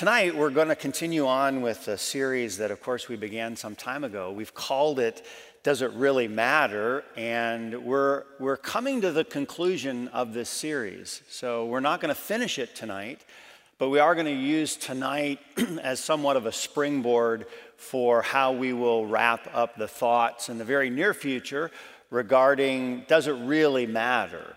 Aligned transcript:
Tonight, 0.00 0.34
we're 0.34 0.48
going 0.48 0.68
to 0.68 0.76
continue 0.76 1.26
on 1.26 1.60
with 1.60 1.86
a 1.86 1.98
series 1.98 2.56
that, 2.56 2.70
of 2.70 2.80
course, 2.80 3.06
we 3.06 3.16
began 3.16 3.54
some 3.54 3.76
time 3.76 4.02
ago. 4.02 4.32
We've 4.32 4.54
called 4.54 4.98
it 4.98 5.22
Does 5.62 5.82
It 5.82 5.90
Really 5.90 6.26
Matter? 6.26 7.04
And 7.18 7.84
we're, 7.84 8.22
we're 8.38 8.56
coming 8.56 9.02
to 9.02 9.12
the 9.12 9.24
conclusion 9.24 10.08
of 10.08 10.32
this 10.32 10.48
series. 10.48 11.20
So 11.28 11.66
we're 11.66 11.80
not 11.80 12.00
going 12.00 12.14
to 12.14 12.18
finish 12.18 12.58
it 12.58 12.74
tonight, 12.74 13.20
but 13.76 13.90
we 13.90 13.98
are 13.98 14.14
going 14.14 14.24
to 14.24 14.32
use 14.32 14.74
tonight 14.74 15.38
as 15.82 16.00
somewhat 16.00 16.38
of 16.38 16.46
a 16.46 16.52
springboard 16.52 17.44
for 17.76 18.22
how 18.22 18.52
we 18.52 18.72
will 18.72 19.04
wrap 19.04 19.50
up 19.52 19.76
the 19.76 19.86
thoughts 19.86 20.48
in 20.48 20.56
the 20.56 20.64
very 20.64 20.88
near 20.88 21.12
future 21.12 21.70
regarding 22.08 23.04
Does 23.06 23.26
It 23.26 23.32
Really 23.32 23.84
Matter? 23.84 24.56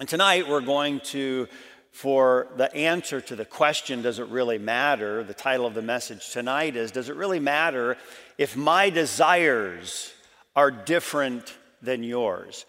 And 0.00 0.08
tonight, 0.08 0.48
we're 0.48 0.60
going 0.60 1.00
to 1.00 1.46
for 1.90 2.48
the 2.56 2.72
answer 2.74 3.20
to 3.20 3.36
the 3.36 3.44
question, 3.44 4.02
does 4.02 4.18
it 4.18 4.26
really 4.28 4.58
matter? 4.58 5.24
The 5.24 5.34
title 5.34 5.66
of 5.66 5.74
the 5.74 5.82
message 5.82 6.30
tonight 6.30 6.76
is, 6.76 6.90
Does 6.90 7.08
it 7.08 7.16
really 7.16 7.40
matter 7.40 7.96
if 8.38 8.56
my 8.56 8.90
desires 8.90 10.12
are 10.54 10.70
different 10.70 11.56
than 11.82 12.02
yours? 12.02 12.64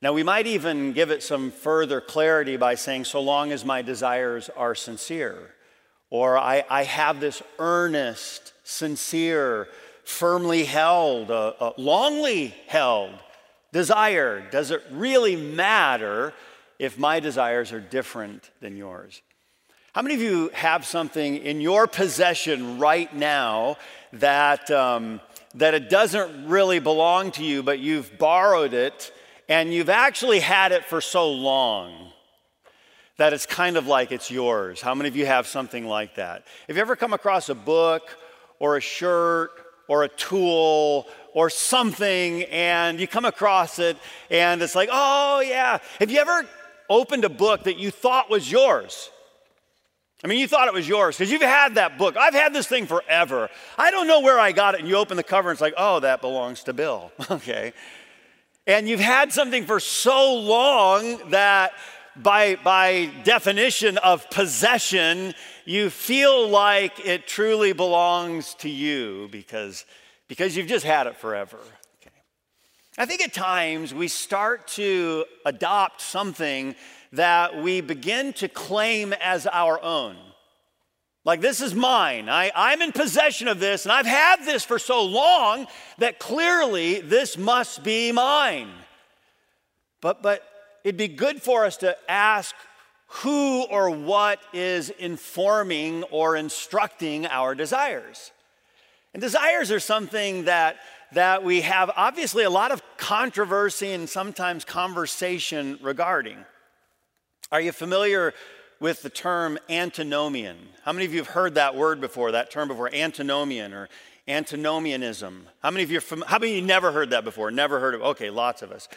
Now, 0.00 0.12
we 0.12 0.22
might 0.22 0.46
even 0.46 0.92
give 0.92 1.10
it 1.10 1.22
some 1.22 1.50
further 1.50 2.00
clarity 2.00 2.56
by 2.56 2.74
saying, 2.74 3.04
So 3.04 3.20
long 3.20 3.52
as 3.52 3.64
my 3.64 3.82
desires 3.82 4.50
are 4.56 4.74
sincere, 4.74 5.54
or 6.10 6.38
I, 6.38 6.64
I 6.68 6.84
have 6.84 7.20
this 7.20 7.42
earnest, 7.58 8.52
sincere, 8.64 9.68
firmly 10.04 10.64
held, 10.64 11.30
uh, 11.30 11.52
uh, 11.60 11.72
longly 11.74 12.52
held 12.66 13.12
desire, 13.72 14.42
does 14.50 14.70
it 14.70 14.82
really 14.90 15.36
matter? 15.36 16.32
If 16.82 16.98
my 16.98 17.20
desires 17.20 17.70
are 17.70 17.78
different 17.78 18.50
than 18.60 18.76
yours. 18.76 19.22
How 19.92 20.02
many 20.02 20.16
of 20.16 20.20
you 20.20 20.48
have 20.52 20.84
something 20.84 21.36
in 21.36 21.60
your 21.60 21.86
possession 21.86 22.80
right 22.80 23.14
now 23.14 23.76
that, 24.14 24.68
um, 24.68 25.20
that 25.54 25.74
it 25.74 25.88
doesn't 25.88 26.48
really 26.48 26.80
belong 26.80 27.30
to 27.32 27.44
you, 27.44 27.62
but 27.62 27.78
you've 27.78 28.18
borrowed 28.18 28.74
it 28.74 29.12
and 29.48 29.72
you've 29.72 29.90
actually 29.90 30.40
had 30.40 30.72
it 30.72 30.84
for 30.84 31.00
so 31.00 31.30
long 31.30 32.10
that 33.16 33.32
it's 33.32 33.46
kind 33.46 33.76
of 33.76 33.86
like 33.86 34.10
it's 34.10 34.28
yours? 34.28 34.80
How 34.80 34.92
many 34.92 35.08
of 35.08 35.14
you 35.14 35.24
have 35.24 35.46
something 35.46 35.86
like 35.86 36.16
that? 36.16 36.48
Have 36.66 36.74
you 36.74 36.82
ever 36.82 36.96
come 36.96 37.12
across 37.12 37.48
a 37.48 37.54
book 37.54 38.18
or 38.58 38.76
a 38.76 38.80
shirt 38.80 39.52
or 39.86 40.02
a 40.02 40.08
tool 40.08 41.06
or 41.32 41.48
something 41.48 42.42
and 42.44 42.98
you 42.98 43.06
come 43.06 43.24
across 43.24 43.78
it 43.78 43.96
and 44.30 44.60
it's 44.62 44.74
like, 44.74 44.88
oh 44.90 45.38
yeah. 45.46 45.78
Have 46.00 46.10
you 46.10 46.18
ever 46.18 46.44
opened 46.92 47.24
a 47.24 47.28
book 47.28 47.64
that 47.64 47.78
you 47.78 47.90
thought 47.90 48.30
was 48.30 48.50
yours. 48.50 49.10
I 50.24 50.28
mean, 50.28 50.38
you 50.38 50.46
thought 50.46 50.68
it 50.68 50.74
was 50.74 50.88
yours 50.88 51.16
because 51.16 51.32
you've 51.32 51.42
had 51.42 51.74
that 51.74 51.98
book. 51.98 52.16
I've 52.16 52.34
had 52.34 52.54
this 52.54 52.68
thing 52.68 52.86
forever. 52.86 53.48
I 53.76 53.90
don't 53.90 54.06
know 54.06 54.20
where 54.20 54.38
I 54.38 54.52
got 54.52 54.74
it. 54.74 54.80
And 54.80 54.88
you 54.88 54.96
open 54.96 55.16
the 55.16 55.24
cover 55.24 55.50
and 55.50 55.56
it's 55.56 55.60
like, 55.60 55.74
oh, 55.76 56.00
that 56.00 56.20
belongs 56.20 56.62
to 56.64 56.72
Bill. 56.72 57.10
okay. 57.30 57.72
And 58.66 58.88
you've 58.88 59.00
had 59.00 59.32
something 59.32 59.66
for 59.66 59.80
so 59.80 60.34
long 60.34 61.30
that 61.30 61.72
by, 62.14 62.56
by 62.56 63.10
definition 63.24 63.98
of 63.98 64.28
possession, 64.30 65.34
you 65.64 65.90
feel 65.90 66.48
like 66.48 67.04
it 67.04 67.26
truly 67.26 67.72
belongs 67.72 68.54
to 68.54 68.68
you 68.68 69.28
because, 69.32 69.84
because 70.28 70.56
you've 70.56 70.68
just 70.68 70.84
had 70.84 71.08
it 71.08 71.16
forever. 71.16 71.58
I 72.98 73.06
think 73.06 73.22
at 73.22 73.32
times 73.32 73.94
we 73.94 74.06
start 74.08 74.68
to 74.68 75.24
adopt 75.46 76.02
something 76.02 76.74
that 77.12 77.62
we 77.62 77.80
begin 77.80 78.34
to 78.34 78.48
claim 78.48 79.14
as 79.14 79.46
our 79.46 79.82
own. 79.82 80.16
Like, 81.24 81.40
this 81.40 81.62
is 81.62 81.74
mine. 81.74 82.28
I, 82.28 82.50
I'm 82.54 82.82
in 82.82 82.92
possession 82.92 83.48
of 83.48 83.60
this, 83.60 83.86
and 83.86 83.92
I've 83.92 84.06
had 84.06 84.44
this 84.44 84.64
for 84.64 84.78
so 84.78 85.04
long 85.04 85.68
that 85.98 86.18
clearly 86.18 87.00
this 87.00 87.38
must 87.38 87.82
be 87.82 88.12
mine. 88.12 88.68
But, 90.02 90.22
but 90.22 90.42
it'd 90.84 90.98
be 90.98 91.08
good 91.08 91.40
for 91.40 91.64
us 91.64 91.78
to 91.78 91.96
ask 92.10 92.54
who 93.06 93.62
or 93.64 93.88
what 93.88 94.40
is 94.52 94.90
informing 94.90 96.02
or 96.04 96.36
instructing 96.36 97.26
our 97.26 97.54
desires. 97.54 98.32
And 99.14 99.22
desires 99.22 99.70
are 99.70 99.80
something 99.80 100.44
that 100.44 100.76
that 101.14 101.44
we 101.44 101.60
have 101.62 101.90
obviously 101.96 102.44
a 102.44 102.50
lot 102.50 102.70
of 102.70 102.82
controversy 102.96 103.92
and 103.92 104.08
sometimes 104.08 104.64
conversation 104.64 105.78
regarding. 105.82 106.38
Are 107.50 107.60
you 107.60 107.72
familiar 107.72 108.32
with 108.80 109.02
the 109.02 109.10
term 109.10 109.58
antinomian? 109.68 110.56
How 110.84 110.92
many 110.92 111.04
of 111.04 111.12
you 111.12 111.18
have 111.18 111.28
heard 111.28 111.54
that 111.54 111.76
word 111.76 112.00
before, 112.00 112.32
that 112.32 112.50
term 112.50 112.68
before, 112.68 112.92
antinomian 112.94 113.72
or 113.72 113.88
antinomianism? 114.28 115.46
How 115.62 115.70
many 115.70 115.82
of 115.82 115.90
you, 115.90 116.00
how 116.26 116.38
many 116.38 116.52
of 116.52 116.56
you 116.58 116.62
never 116.62 116.92
heard 116.92 117.10
that 117.10 117.24
before? 117.24 117.50
Never 117.50 117.80
heard 117.80 117.94
of, 117.94 118.02
okay, 118.02 118.30
lots 118.30 118.62
of 118.62 118.72
us. 118.72 118.88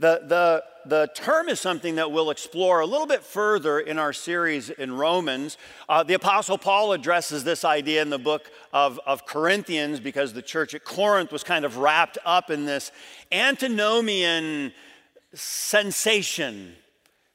The, 0.00 0.22
the, 0.24 0.64
the 0.88 1.10
term 1.12 1.48
is 1.48 1.58
something 1.58 1.96
that 1.96 2.12
we'll 2.12 2.30
explore 2.30 2.78
a 2.78 2.86
little 2.86 3.06
bit 3.06 3.24
further 3.24 3.80
in 3.80 3.98
our 3.98 4.12
series 4.12 4.70
in 4.70 4.92
Romans. 4.92 5.58
Uh, 5.88 6.04
the 6.04 6.14
Apostle 6.14 6.56
Paul 6.56 6.92
addresses 6.92 7.42
this 7.42 7.64
idea 7.64 8.00
in 8.00 8.08
the 8.08 8.18
book 8.18 8.48
of, 8.72 9.00
of 9.04 9.26
Corinthians 9.26 9.98
because 9.98 10.32
the 10.32 10.42
church 10.42 10.72
at 10.72 10.84
Corinth 10.84 11.32
was 11.32 11.42
kind 11.42 11.64
of 11.64 11.78
wrapped 11.78 12.16
up 12.24 12.48
in 12.48 12.64
this 12.64 12.92
antinomian 13.32 14.72
sensation, 15.34 16.74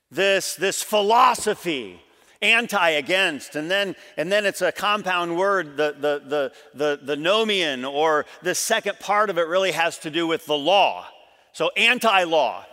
this, 0.10 0.56
this 0.56 0.82
philosophy 0.82 2.00
anti 2.44 2.90
against 2.90 3.56
and 3.56 3.72
then 3.72 3.96
and 4.18 4.32
then 4.32 4.46
it's 4.46 4.62
a 4.62 4.72
compound 4.72 5.36
word 5.38 5.78
the 5.78 5.96
the 5.98 6.22
the 6.28 6.52
the, 6.74 7.00
the 7.02 7.16
nomian 7.16 7.90
or 7.90 8.26
the 8.42 8.54
second 8.54 9.00
part 9.00 9.30
of 9.30 9.38
it 9.38 9.48
really 9.48 9.72
has 9.72 9.98
to 9.98 10.10
do 10.10 10.28
with 10.28 10.46
the 10.46 10.58
law 10.58 11.08
so, 11.54 11.70
anti 11.78 12.24
law. 12.24 12.66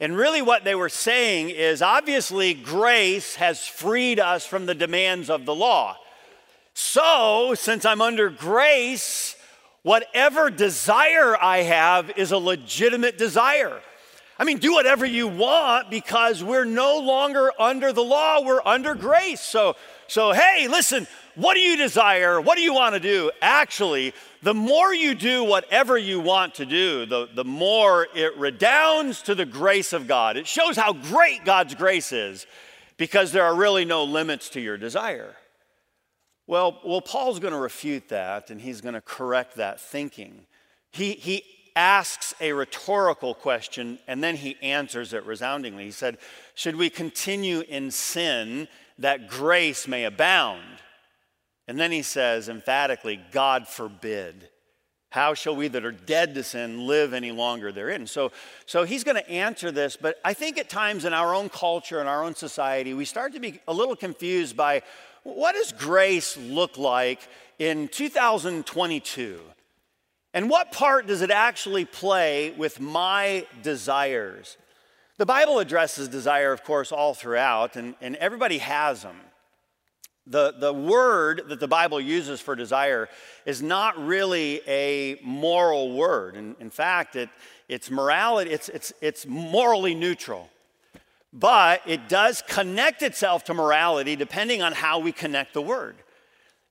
And 0.00 0.16
really, 0.16 0.42
what 0.42 0.62
they 0.62 0.76
were 0.76 0.88
saying 0.88 1.50
is 1.50 1.82
obviously, 1.82 2.54
grace 2.54 3.34
has 3.34 3.66
freed 3.66 4.20
us 4.20 4.46
from 4.46 4.66
the 4.66 4.74
demands 4.76 5.28
of 5.28 5.44
the 5.44 5.54
law. 5.54 5.96
So, 6.72 7.54
since 7.54 7.84
I'm 7.84 8.00
under 8.00 8.30
grace, 8.30 9.34
whatever 9.82 10.50
desire 10.50 11.36
I 11.36 11.62
have 11.62 12.16
is 12.16 12.30
a 12.30 12.38
legitimate 12.38 13.18
desire. 13.18 13.80
I 14.38 14.44
mean, 14.44 14.58
do 14.58 14.72
whatever 14.72 15.04
you 15.04 15.26
want 15.26 15.90
because 15.90 16.44
we're 16.44 16.64
no 16.64 16.98
longer 16.98 17.50
under 17.58 17.92
the 17.92 18.04
law, 18.04 18.40
we're 18.40 18.62
under 18.64 18.94
grace. 18.94 19.40
So, 19.40 19.74
so 20.06 20.32
hey, 20.32 20.68
listen, 20.68 21.08
what 21.34 21.54
do 21.54 21.60
you 21.60 21.76
desire? 21.76 22.40
What 22.40 22.56
do 22.56 22.62
you 22.62 22.72
want 22.72 22.94
to 22.94 23.00
do? 23.00 23.32
Actually, 23.42 24.14
the 24.42 24.54
more 24.54 24.94
you 24.94 25.16
do 25.16 25.42
whatever 25.42 25.98
you 25.98 26.20
want 26.20 26.54
to 26.56 26.66
do, 26.66 27.04
the, 27.04 27.28
the 27.34 27.44
more 27.44 28.06
it 28.14 28.36
redounds 28.36 29.22
to 29.22 29.34
the 29.34 29.46
grace 29.46 29.92
of 29.92 30.06
God. 30.06 30.36
It 30.36 30.46
shows 30.46 30.76
how 30.76 30.92
great 30.92 31.44
God's 31.44 31.74
grace 31.74 32.12
is 32.12 32.46
because 32.96 33.32
there 33.32 33.44
are 33.44 33.54
really 33.54 33.84
no 33.84 34.04
limits 34.04 34.50
to 34.50 34.60
your 34.60 34.76
desire. 34.76 35.34
Well, 36.46 36.80
well 36.84 37.00
Paul's 37.00 37.40
going 37.40 37.54
to 37.54 37.58
refute 37.58 38.08
that 38.10 38.50
and 38.50 38.60
he's 38.60 38.80
going 38.80 38.94
to 38.94 39.00
correct 39.00 39.56
that 39.56 39.80
thinking. 39.80 40.46
He, 40.92 41.12
he 41.12 41.44
asks 41.78 42.34
a 42.40 42.52
rhetorical 42.52 43.34
question 43.34 44.00
and 44.08 44.22
then 44.22 44.34
he 44.34 44.56
answers 44.60 45.12
it 45.12 45.24
resoundingly. 45.24 45.84
He 45.84 45.92
said, 45.92 46.18
Should 46.56 46.74
we 46.74 46.90
continue 46.90 47.60
in 47.60 47.92
sin 47.92 48.66
that 48.98 49.28
grace 49.28 49.86
may 49.86 50.02
abound? 50.02 50.80
And 51.68 51.78
then 51.78 51.92
he 51.92 52.02
says 52.02 52.48
emphatically, 52.48 53.20
God 53.30 53.68
forbid. 53.68 54.48
How 55.10 55.34
shall 55.34 55.54
we 55.54 55.68
that 55.68 55.84
are 55.84 55.92
dead 55.92 56.34
to 56.34 56.42
sin 56.42 56.86
live 56.86 57.14
any 57.14 57.30
longer 57.30 57.70
therein? 57.70 58.08
So, 58.08 58.32
so 58.66 58.82
he's 58.82 59.04
going 59.04 59.16
to 59.16 59.30
answer 59.30 59.70
this, 59.70 59.96
but 59.96 60.18
I 60.24 60.34
think 60.34 60.58
at 60.58 60.68
times 60.68 61.04
in 61.04 61.14
our 61.14 61.32
own 61.32 61.48
culture 61.48 62.00
and 62.00 62.08
our 62.08 62.24
own 62.24 62.34
society, 62.34 62.92
we 62.92 63.04
start 63.04 63.32
to 63.34 63.40
be 63.40 63.60
a 63.68 63.72
little 63.72 63.96
confused 63.96 64.56
by 64.56 64.82
what 65.22 65.54
does 65.54 65.72
grace 65.72 66.36
look 66.36 66.76
like 66.76 67.20
in 67.58 67.86
2022? 67.88 69.40
And 70.34 70.50
what 70.50 70.72
part 70.72 71.06
does 71.06 71.22
it 71.22 71.30
actually 71.30 71.84
play 71.84 72.52
with 72.56 72.80
my 72.80 73.46
desires? 73.62 74.56
The 75.16 75.26
Bible 75.26 75.58
addresses 75.58 76.08
desire, 76.08 76.52
of 76.52 76.62
course, 76.62 76.92
all 76.92 77.14
throughout, 77.14 77.76
and, 77.76 77.94
and 78.00 78.14
everybody 78.16 78.58
has 78.58 79.02
them 79.02 79.16
the, 80.28 80.54
the 80.58 80.72
word 80.72 81.44
that 81.48 81.58
the 81.58 81.68
Bible 81.68 82.00
uses 82.00 82.40
for 82.40 82.54
desire 82.54 83.08
is 83.46 83.62
not 83.62 83.98
really 83.98 84.60
a 84.68 85.18
moral 85.22 85.92
word. 85.92 86.36
In, 86.36 86.54
in 86.60 86.70
fact, 86.70 87.16
it, 87.16 87.30
it's 87.68 87.90
morality, 87.90 88.50
it's, 88.50 88.68
it's, 88.68 88.92
it's 89.00 89.26
morally 89.26 89.94
neutral. 89.94 90.50
But 91.32 91.82
it 91.86 92.08
does 92.08 92.42
connect 92.46 93.02
itself 93.02 93.44
to 93.44 93.54
morality 93.54 94.16
depending 94.16 94.62
on 94.62 94.72
how 94.72 94.98
we 94.98 95.12
connect 95.12 95.54
the 95.54 95.62
word. 95.62 95.96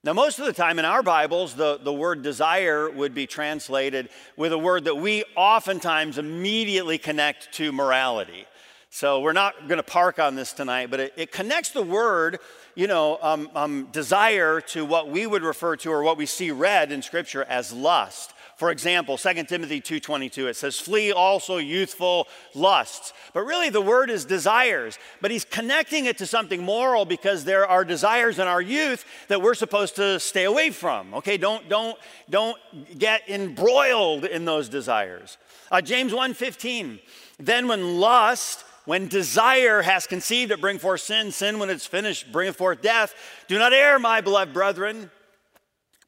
Now, 0.04 0.12
most 0.12 0.38
of 0.38 0.46
the 0.46 0.52
time 0.52 0.78
in 0.78 0.84
our 0.84 1.02
Bibles, 1.02 1.54
the, 1.54 1.80
the 1.82 1.92
word 1.92 2.22
desire 2.22 2.88
would 2.88 3.14
be 3.14 3.26
translated 3.26 4.10
with 4.36 4.52
a 4.52 4.58
word 4.58 4.84
that 4.84 4.94
we 4.94 5.24
oftentimes 5.34 6.18
immediately 6.18 6.98
connect 6.98 7.52
to 7.54 7.72
morality. 7.72 8.46
So 8.90 9.20
we're 9.20 9.32
not 9.32 9.66
going 9.66 9.78
to 9.78 9.82
park 9.82 10.20
on 10.20 10.36
this 10.36 10.52
tonight, 10.52 10.88
but 10.92 11.00
it, 11.00 11.14
it 11.16 11.32
connects 11.32 11.70
the 11.70 11.82
word 11.82 12.38
you 12.76 12.86
know, 12.86 13.18
um, 13.20 13.50
um, 13.56 13.88
desire 13.90 14.60
to 14.60 14.84
what 14.84 15.10
we 15.10 15.26
would 15.26 15.42
refer 15.42 15.74
to 15.74 15.90
or 15.90 16.04
what 16.04 16.16
we 16.16 16.26
see 16.26 16.52
read 16.52 16.92
in 16.92 17.02
Scripture 17.02 17.42
as 17.42 17.72
lust. 17.72 18.32
For 18.58 18.72
example, 18.72 19.16
2 19.16 19.44
Timothy 19.44 19.80
2:22 19.80 20.48
it 20.48 20.56
says 20.56 20.80
flee 20.80 21.12
also 21.12 21.58
youthful 21.58 22.26
lusts. 22.56 23.12
But 23.32 23.42
really 23.42 23.70
the 23.70 23.80
word 23.80 24.10
is 24.10 24.24
desires, 24.24 24.98
but 25.20 25.30
he's 25.30 25.44
connecting 25.44 26.06
it 26.06 26.18
to 26.18 26.26
something 26.26 26.64
moral 26.64 27.04
because 27.04 27.44
there 27.44 27.68
are 27.68 27.84
desires 27.84 28.40
in 28.40 28.48
our 28.48 28.60
youth 28.60 29.04
that 29.28 29.42
we're 29.42 29.54
supposed 29.54 29.94
to 29.96 30.18
stay 30.18 30.42
away 30.42 30.70
from. 30.70 31.14
Okay, 31.14 31.36
don't 31.36 31.68
don't 31.68 31.96
don't 32.28 32.58
get 32.98 33.28
embroiled 33.28 34.24
in 34.24 34.44
those 34.44 34.68
desires. 34.68 35.38
Uh, 35.70 35.80
James 35.80 36.12
1:15 36.12 36.98
Then 37.38 37.68
when 37.68 38.00
lust 38.00 38.64
when 38.86 39.06
desire 39.06 39.82
has 39.82 40.08
conceived, 40.08 40.50
it 40.50 40.60
bring 40.60 40.80
forth 40.80 41.02
sin. 41.02 41.30
Sin, 41.30 41.60
when 41.60 41.70
it's 41.70 41.86
finished, 41.86 42.32
bringeth 42.32 42.56
forth 42.56 42.82
death. 42.82 43.14
Do 43.46 43.56
not 43.56 43.72
err, 43.72 44.00
my 44.00 44.20
beloved 44.20 44.52
brethren. 44.52 45.12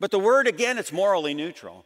But 0.01 0.11
the 0.11 0.19
word, 0.19 0.49
again, 0.49 0.79
it's 0.79 0.91
morally 0.91 1.35
neutral. 1.35 1.85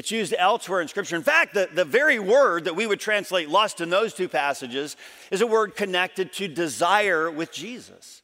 It's 0.00 0.10
used 0.10 0.34
elsewhere 0.38 0.80
in 0.80 0.88
Scripture. 0.88 1.16
In 1.16 1.22
fact, 1.22 1.52
the, 1.52 1.68
the 1.70 1.84
very 1.84 2.18
word 2.18 2.64
that 2.64 2.74
we 2.74 2.86
would 2.86 3.00
translate 3.00 3.50
lust 3.50 3.82
in 3.82 3.90
those 3.90 4.14
two 4.14 4.30
passages 4.30 4.96
is 5.30 5.42
a 5.42 5.46
word 5.46 5.76
connected 5.76 6.32
to 6.32 6.48
desire 6.48 7.30
with 7.30 7.52
Jesus. 7.52 8.22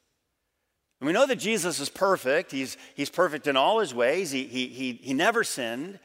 And 0.98 1.06
we 1.06 1.12
know 1.12 1.26
that 1.26 1.36
Jesus 1.36 1.78
is 1.78 1.90
perfect. 1.90 2.50
He's, 2.50 2.78
he's 2.94 3.10
perfect 3.10 3.46
in 3.46 3.58
all 3.58 3.80
his 3.80 3.92
ways. 3.92 4.30
He, 4.30 4.44
he, 4.44 4.68
he, 4.68 4.92
he 5.02 5.12
never 5.12 5.44
sinned. 5.44 5.98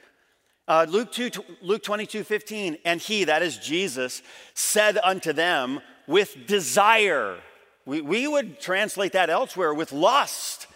Uh, 0.67 0.87
Luke, 0.89 1.13
2, 1.13 1.29
Luke 1.61 1.83
22, 1.83 2.25
15, 2.25 2.77
and 2.83 2.99
he, 2.99 3.23
that 3.23 3.41
is 3.41 3.55
Jesus, 3.57 4.21
said 4.53 4.97
unto 5.01 5.31
them, 5.31 5.79
with 6.05 6.47
desire. 6.47 7.37
We, 7.85 8.01
we 8.01 8.27
would 8.27 8.59
translate 8.59 9.13
that 9.13 9.29
elsewhere 9.29 9.73
with 9.73 9.93
lust. 9.93 10.67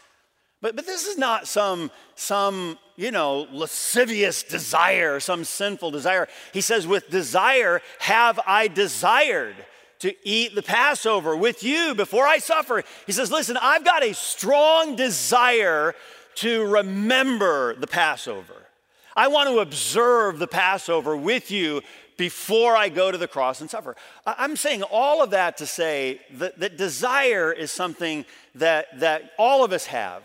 But, 0.61 0.77
but 0.77 0.85
this 0.85 1.05
is 1.05 1.17
not 1.17 1.49
some, 1.49 1.91
some, 2.15 2.77
you 2.95 3.11
know, 3.11 3.47
lascivious 3.51 4.43
desire, 4.43 5.19
some 5.19 5.43
sinful 5.43 5.91
desire. 5.91 6.27
He 6.53 6.61
says, 6.61 6.87
with 6.87 7.09
desire 7.09 7.81
have 7.99 8.39
I 8.45 8.67
desired 8.67 9.55
to 9.99 10.13
eat 10.23 10.55
the 10.55 10.61
Passover 10.61 11.35
with 11.35 11.63
you 11.63 11.95
before 11.95 12.27
I 12.27 12.37
suffer. 12.37 12.83
He 13.05 13.11
says, 13.11 13.31
listen, 13.31 13.57
I've 13.61 13.85
got 13.85 14.03
a 14.03 14.13
strong 14.13 14.95
desire 14.95 15.95
to 16.35 16.65
remember 16.65 17.75
the 17.75 17.87
Passover. 17.87 18.67
I 19.15 19.29
want 19.29 19.49
to 19.49 19.59
observe 19.59 20.39
the 20.39 20.47
Passover 20.47 21.15
with 21.15 21.49
you 21.49 21.81
before 22.17 22.75
I 22.75 22.89
go 22.89 23.11
to 23.11 23.17
the 23.17 23.27
cross 23.27 23.61
and 23.61 23.69
suffer. 23.69 23.95
I'm 24.25 24.55
saying 24.55 24.83
all 24.83 25.23
of 25.23 25.31
that 25.31 25.57
to 25.57 25.65
say 25.65 26.21
that, 26.33 26.59
that 26.59 26.77
desire 26.77 27.51
is 27.51 27.71
something 27.71 28.25
that, 28.55 28.99
that 28.99 29.31
all 29.37 29.63
of 29.63 29.71
us 29.71 29.85
have. 29.87 30.23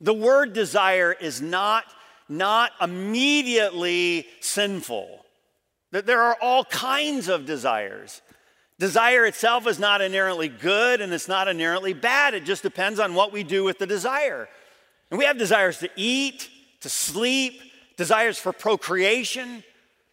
The 0.00 0.14
word 0.14 0.52
desire 0.52 1.12
is 1.12 1.40
not, 1.40 1.84
not 2.28 2.72
immediately 2.80 4.26
sinful. 4.40 5.24
That 5.92 6.06
there 6.06 6.22
are 6.22 6.36
all 6.40 6.64
kinds 6.64 7.28
of 7.28 7.46
desires. 7.46 8.20
Desire 8.78 9.24
itself 9.26 9.66
is 9.68 9.78
not 9.78 10.00
inherently 10.00 10.48
good 10.48 11.00
and 11.00 11.12
it's 11.12 11.28
not 11.28 11.46
inherently 11.46 11.92
bad. 11.92 12.34
It 12.34 12.44
just 12.44 12.62
depends 12.62 12.98
on 12.98 13.14
what 13.14 13.32
we 13.32 13.44
do 13.44 13.62
with 13.62 13.78
the 13.78 13.86
desire. 13.86 14.48
And 15.10 15.18
we 15.18 15.24
have 15.26 15.38
desires 15.38 15.78
to 15.78 15.90
eat, 15.94 16.48
to 16.80 16.88
sleep, 16.88 17.60
desires 17.96 18.36
for 18.38 18.52
procreation, 18.52 19.62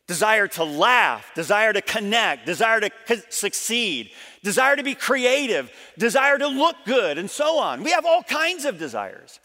desire 0.05 0.47
to 0.47 0.63
laugh, 0.63 1.31
desire 1.33 1.73
to 1.73 1.81
connect, 1.81 2.45
desire 2.45 2.81
to 2.81 2.91
succeed, 3.29 4.11
desire 4.43 4.75
to 4.75 4.83
be 4.83 4.93
creative, 4.93 5.71
desire 5.97 6.37
to 6.37 6.47
look 6.47 6.75
good, 6.85 7.17
and 7.17 7.31
so 7.31 7.57
on. 7.57 7.83
We 7.83 7.91
have 7.91 8.05
all 8.05 8.21
kinds 8.21 8.65
of 8.65 8.77
desires. 8.77 9.39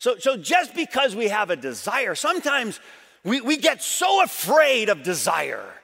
So, 0.00 0.16
so 0.16 0.36
just 0.38 0.74
because 0.74 1.14
we 1.14 1.28
have 1.28 1.50
a 1.50 1.56
desire, 1.56 2.14
sometimes 2.14 2.80
we, 3.22 3.42
we 3.42 3.58
get 3.58 3.82
so 3.82 4.22
afraid 4.22 4.88
of 4.88 5.02
desire 5.02 5.74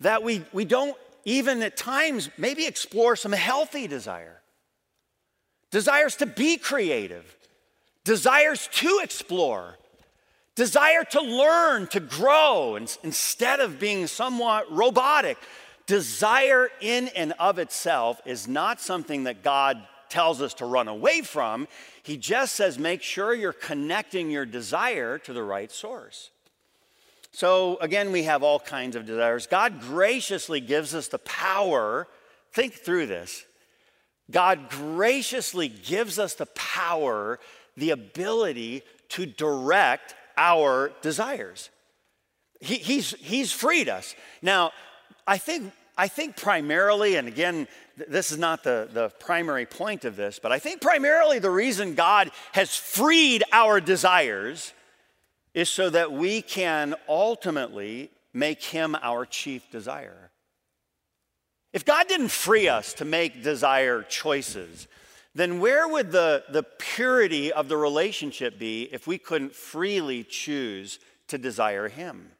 that 0.00 0.24
we, 0.24 0.44
we 0.52 0.64
don't 0.64 0.96
even 1.24 1.62
at 1.62 1.76
times 1.76 2.30
maybe 2.36 2.66
explore 2.66 3.14
some 3.14 3.30
healthy 3.30 3.86
desire. 3.86 4.42
Desires 5.70 6.16
to 6.16 6.26
be 6.26 6.56
creative, 6.56 7.36
desires 8.02 8.68
to 8.72 9.00
explore, 9.04 9.78
desire 10.56 11.04
to 11.04 11.20
learn, 11.20 11.86
to 11.86 12.00
grow, 12.00 12.74
and 12.74 12.98
instead 13.04 13.60
of 13.60 13.78
being 13.78 14.08
somewhat 14.08 14.70
robotic. 14.70 15.38
Desire 15.86 16.70
in 16.80 17.08
and 17.08 17.34
of 17.38 17.58
itself 17.58 18.20
is 18.24 18.48
not 18.48 18.80
something 18.80 19.24
that 19.24 19.42
God 19.42 19.82
tells 20.12 20.42
us 20.42 20.52
to 20.54 20.66
run 20.66 20.88
away 20.88 21.22
from. 21.22 21.66
He 22.02 22.18
just 22.18 22.54
says, 22.54 22.78
make 22.78 23.02
sure 23.02 23.34
you're 23.34 23.52
connecting 23.52 24.30
your 24.30 24.44
desire 24.44 25.18
to 25.18 25.32
the 25.32 25.42
right 25.42 25.72
source. 25.72 26.30
So, 27.32 27.78
again, 27.80 28.12
we 28.12 28.24
have 28.24 28.42
all 28.42 28.60
kinds 28.60 28.94
of 28.94 29.06
desires. 29.06 29.46
God 29.46 29.80
graciously 29.80 30.60
gives 30.60 30.94
us 30.94 31.08
the 31.08 31.18
power. 31.18 32.06
Think 32.52 32.74
through 32.74 33.06
this. 33.06 33.46
God 34.30 34.68
graciously 34.68 35.68
gives 35.68 36.18
us 36.18 36.34
the 36.34 36.46
power, 36.46 37.40
the 37.78 37.90
ability 37.90 38.82
to 39.10 39.24
direct 39.24 40.14
our 40.36 40.92
desires. 41.00 41.70
He, 42.60 42.76
he's, 42.76 43.12
he's 43.18 43.50
freed 43.50 43.88
us. 43.88 44.14
Now, 44.42 44.72
I 45.26 45.38
think 45.38 45.72
I 45.96 46.08
think 46.08 46.36
primarily, 46.36 47.16
and 47.16 47.28
again, 47.28 47.68
this 48.08 48.32
is 48.32 48.38
not 48.38 48.64
the, 48.64 48.88
the 48.92 49.10
primary 49.20 49.66
point 49.66 50.04
of 50.04 50.16
this, 50.16 50.38
but 50.38 50.50
I 50.50 50.58
think 50.58 50.80
primarily 50.80 51.38
the 51.38 51.50
reason 51.50 51.94
God 51.94 52.30
has 52.52 52.74
freed 52.74 53.44
our 53.52 53.80
desires 53.80 54.72
is 55.54 55.68
so 55.68 55.90
that 55.90 56.10
we 56.10 56.40
can 56.40 56.94
ultimately 57.08 58.10
make 58.32 58.62
Him 58.62 58.96
our 59.02 59.26
chief 59.26 59.70
desire. 59.70 60.30
If 61.72 61.84
God 61.84 62.08
didn't 62.08 62.30
free 62.30 62.68
us 62.68 62.94
to 62.94 63.04
make 63.04 63.42
desire 63.42 64.02
choices, 64.02 64.88
then 65.34 65.60
where 65.60 65.88
would 65.88 66.10
the, 66.12 66.44
the 66.50 66.62
purity 66.62 67.52
of 67.52 67.68
the 67.68 67.76
relationship 67.76 68.58
be 68.58 68.88
if 68.92 69.06
we 69.06 69.18
couldn't 69.18 69.54
freely 69.54 70.24
choose 70.24 70.98
to 71.28 71.38
desire 71.38 71.88
Him? 71.88 72.32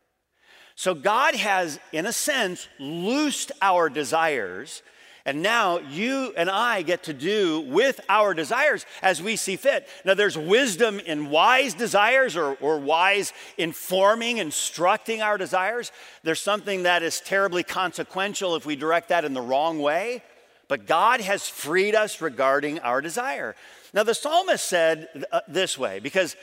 So 0.74 0.94
God 0.94 1.34
has, 1.34 1.78
in 1.92 2.06
a 2.06 2.12
sense, 2.12 2.68
loosed 2.78 3.52
our 3.60 3.88
desires. 3.88 4.82
And 5.24 5.42
now 5.42 5.78
you 5.78 6.32
and 6.36 6.50
I 6.50 6.82
get 6.82 7.04
to 7.04 7.12
do 7.12 7.60
with 7.60 8.00
our 8.08 8.34
desires 8.34 8.84
as 9.02 9.22
we 9.22 9.36
see 9.36 9.56
fit. 9.56 9.88
Now, 10.04 10.14
there's 10.14 10.36
wisdom 10.36 10.98
in 10.98 11.30
wise 11.30 11.74
desires 11.74 12.36
or, 12.36 12.54
or 12.54 12.78
wise 12.78 13.32
informing, 13.56 14.38
instructing 14.38 15.22
our 15.22 15.38
desires. 15.38 15.92
There's 16.24 16.40
something 16.40 16.82
that 16.84 17.04
is 17.04 17.20
terribly 17.20 17.62
consequential 17.62 18.56
if 18.56 18.66
we 18.66 18.74
direct 18.74 19.10
that 19.10 19.24
in 19.24 19.34
the 19.34 19.40
wrong 19.40 19.78
way. 19.78 20.24
But 20.66 20.86
God 20.86 21.20
has 21.20 21.48
freed 21.48 21.94
us 21.94 22.20
regarding 22.20 22.80
our 22.80 23.00
desire. 23.00 23.54
Now, 23.94 24.04
the 24.04 24.14
psalmist 24.14 24.66
said 24.66 25.26
uh, 25.30 25.40
this 25.46 25.78
way 25.78 26.00
because 26.00 26.34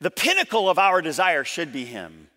the 0.00 0.10
pinnacle 0.10 0.68
of 0.68 0.78
our 0.78 1.00
desire 1.00 1.44
should 1.44 1.72
be 1.72 1.84
Him. 1.84 2.28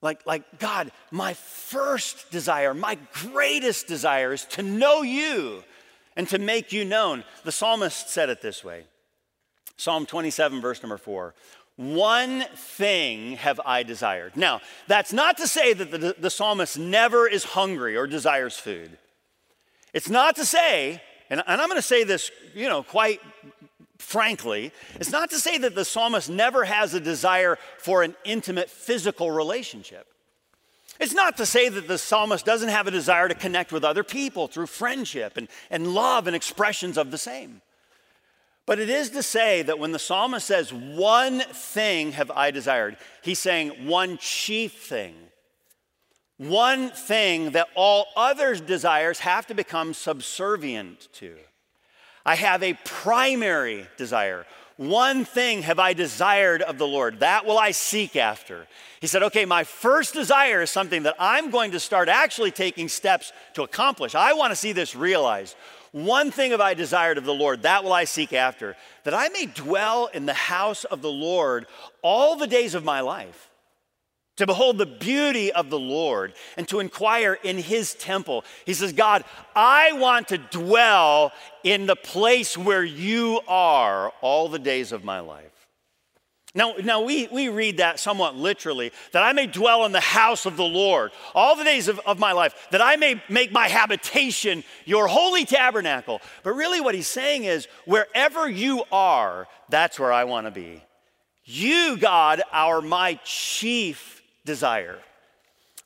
Like, 0.00 0.24
like, 0.26 0.58
God, 0.58 0.92
my 1.10 1.34
first 1.34 2.30
desire, 2.30 2.72
my 2.72 2.98
greatest 3.12 3.88
desire 3.88 4.32
is 4.32 4.44
to 4.46 4.62
know 4.62 5.02
you 5.02 5.64
and 6.16 6.28
to 6.28 6.38
make 6.38 6.72
you 6.72 6.84
known. 6.84 7.24
The 7.44 7.52
psalmist 7.52 8.08
said 8.08 8.28
it 8.28 8.40
this 8.40 8.62
way 8.62 8.84
Psalm 9.76 10.06
27, 10.06 10.60
verse 10.60 10.82
number 10.82 10.98
four. 10.98 11.34
One 11.76 12.44
thing 12.56 13.36
have 13.36 13.60
I 13.64 13.84
desired. 13.84 14.36
Now, 14.36 14.60
that's 14.88 15.12
not 15.12 15.36
to 15.38 15.46
say 15.46 15.72
that 15.72 15.92
the, 15.92 16.16
the 16.18 16.30
psalmist 16.30 16.76
never 16.76 17.28
is 17.28 17.44
hungry 17.44 17.96
or 17.96 18.08
desires 18.08 18.56
food. 18.56 18.98
It's 19.94 20.10
not 20.10 20.34
to 20.36 20.44
say, 20.44 21.00
and, 21.30 21.40
and 21.46 21.60
I'm 21.60 21.68
going 21.68 21.80
to 21.80 21.86
say 21.86 22.02
this, 22.02 22.32
you 22.52 22.68
know, 22.68 22.82
quite 22.82 23.20
frankly, 23.98 24.72
it's 24.96 25.12
not 25.12 25.30
to 25.30 25.38
say 25.38 25.58
that 25.58 25.74
the 25.74 25.84
psalmist 25.84 26.30
never 26.30 26.64
has 26.64 26.94
a 26.94 27.00
desire 27.00 27.58
for 27.78 28.02
an 28.02 28.14
intimate 28.24 28.70
physical 28.70 29.30
relationship. 29.30 30.06
It's 31.00 31.14
not 31.14 31.36
to 31.36 31.46
say 31.46 31.68
that 31.68 31.86
the 31.86 31.98
psalmist 31.98 32.44
doesn't 32.44 32.70
have 32.70 32.86
a 32.86 32.90
desire 32.90 33.28
to 33.28 33.34
connect 33.34 33.70
with 33.70 33.84
other 33.84 34.02
people 34.02 34.48
through 34.48 34.66
friendship 34.66 35.36
and, 35.36 35.48
and 35.70 35.94
love 35.94 36.26
and 36.26 36.34
expressions 36.34 36.98
of 36.98 37.10
the 37.10 37.18
same. 37.18 37.60
But 38.66 38.78
it 38.78 38.90
is 38.90 39.10
to 39.10 39.22
say 39.22 39.62
that 39.62 39.78
when 39.78 39.92
the 39.92 39.98
psalmist 39.98 40.46
says, 40.46 40.72
One 40.72 41.40
thing 41.40 42.12
have 42.12 42.30
I 42.30 42.50
desired, 42.50 42.96
he's 43.22 43.38
saying 43.38 43.86
one 43.86 44.18
chief 44.18 44.72
thing. 44.72 45.14
One 46.36 46.90
thing 46.90 47.52
that 47.52 47.68
all 47.74 48.06
other 48.16 48.54
desires 48.54 49.20
have 49.20 49.46
to 49.46 49.54
become 49.54 49.94
subservient 49.94 51.08
to. 51.14 51.36
I 52.28 52.34
have 52.34 52.62
a 52.62 52.74
primary 52.84 53.86
desire. 53.96 54.44
One 54.76 55.24
thing 55.24 55.62
have 55.62 55.78
I 55.78 55.94
desired 55.94 56.60
of 56.60 56.76
the 56.76 56.86
Lord, 56.86 57.20
that 57.20 57.46
will 57.46 57.56
I 57.56 57.70
seek 57.70 58.16
after. 58.16 58.66
He 59.00 59.06
said, 59.06 59.22
Okay, 59.22 59.46
my 59.46 59.64
first 59.64 60.12
desire 60.12 60.60
is 60.60 60.70
something 60.70 61.04
that 61.04 61.16
I'm 61.18 61.50
going 61.50 61.70
to 61.70 61.80
start 61.80 62.10
actually 62.10 62.50
taking 62.50 62.90
steps 62.90 63.32
to 63.54 63.62
accomplish. 63.62 64.14
I 64.14 64.34
want 64.34 64.50
to 64.50 64.56
see 64.56 64.72
this 64.72 64.94
realized. 64.94 65.56
One 65.92 66.30
thing 66.30 66.50
have 66.50 66.60
I 66.60 66.74
desired 66.74 67.16
of 67.16 67.24
the 67.24 67.32
Lord, 67.32 67.62
that 67.62 67.82
will 67.82 67.94
I 67.94 68.04
seek 68.04 68.34
after, 68.34 68.76
that 69.04 69.14
I 69.14 69.30
may 69.30 69.46
dwell 69.46 70.10
in 70.12 70.26
the 70.26 70.34
house 70.34 70.84
of 70.84 71.00
the 71.00 71.10
Lord 71.10 71.64
all 72.02 72.36
the 72.36 72.46
days 72.46 72.74
of 72.74 72.84
my 72.84 73.00
life, 73.00 73.47
to 74.38 74.46
behold 74.46 74.78
the 74.78 74.86
beauty 74.86 75.52
of 75.52 75.68
the 75.68 75.78
Lord 75.78 76.32
and 76.56 76.66
to 76.68 76.80
inquire 76.80 77.38
in 77.42 77.58
his 77.58 77.94
temple. 77.94 78.44
He 78.64 78.74
says, 78.74 78.92
God, 78.92 79.24
I 79.54 79.92
want 79.92 80.28
to 80.28 80.38
dwell 80.38 81.32
in 81.64 81.86
the 81.86 81.96
place 81.96 82.56
where 82.56 82.84
you 82.84 83.40
are 83.46 84.12
all 84.20 84.48
the 84.48 84.58
days 84.58 84.92
of 84.92 85.04
my 85.04 85.20
life. 85.20 85.44
Now, 86.54 86.74
now 86.82 87.02
we, 87.02 87.28
we 87.28 87.48
read 87.48 87.76
that 87.76 88.00
somewhat 88.00 88.36
literally 88.36 88.92
that 89.12 89.22
I 89.22 89.32
may 89.32 89.46
dwell 89.46 89.84
in 89.84 89.92
the 89.92 90.00
house 90.00 90.46
of 90.46 90.56
the 90.56 90.64
Lord 90.64 91.10
all 91.34 91.56
the 91.56 91.64
days 91.64 91.88
of, 91.88 92.00
of 92.06 92.18
my 92.18 92.32
life, 92.32 92.68
that 92.70 92.80
I 92.80 92.96
may 92.96 93.22
make 93.28 93.52
my 93.52 93.68
habitation 93.68 94.64
your 94.84 95.08
holy 95.08 95.44
tabernacle. 95.44 96.20
But 96.42 96.54
really, 96.54 96.80
what 96.80 96.94
he's 96.94 97.06
saying 97.06 97.44
is, 97.44 97.68
wherever 97.84 98.48
you 98.48 98.84
are, 98.90 99.46
that's 99.68 100.00
where 100.00 100.12
I 100.12 100.24
want 100.24 100.46
to 100.46 100.50
be. 100.50 100.82
You, 101.44 101.96
God, 101.96 102.42
are 102.52 102.80
my 102.80 103.20
chief 103.24 104.17
desire. 104.48 104.98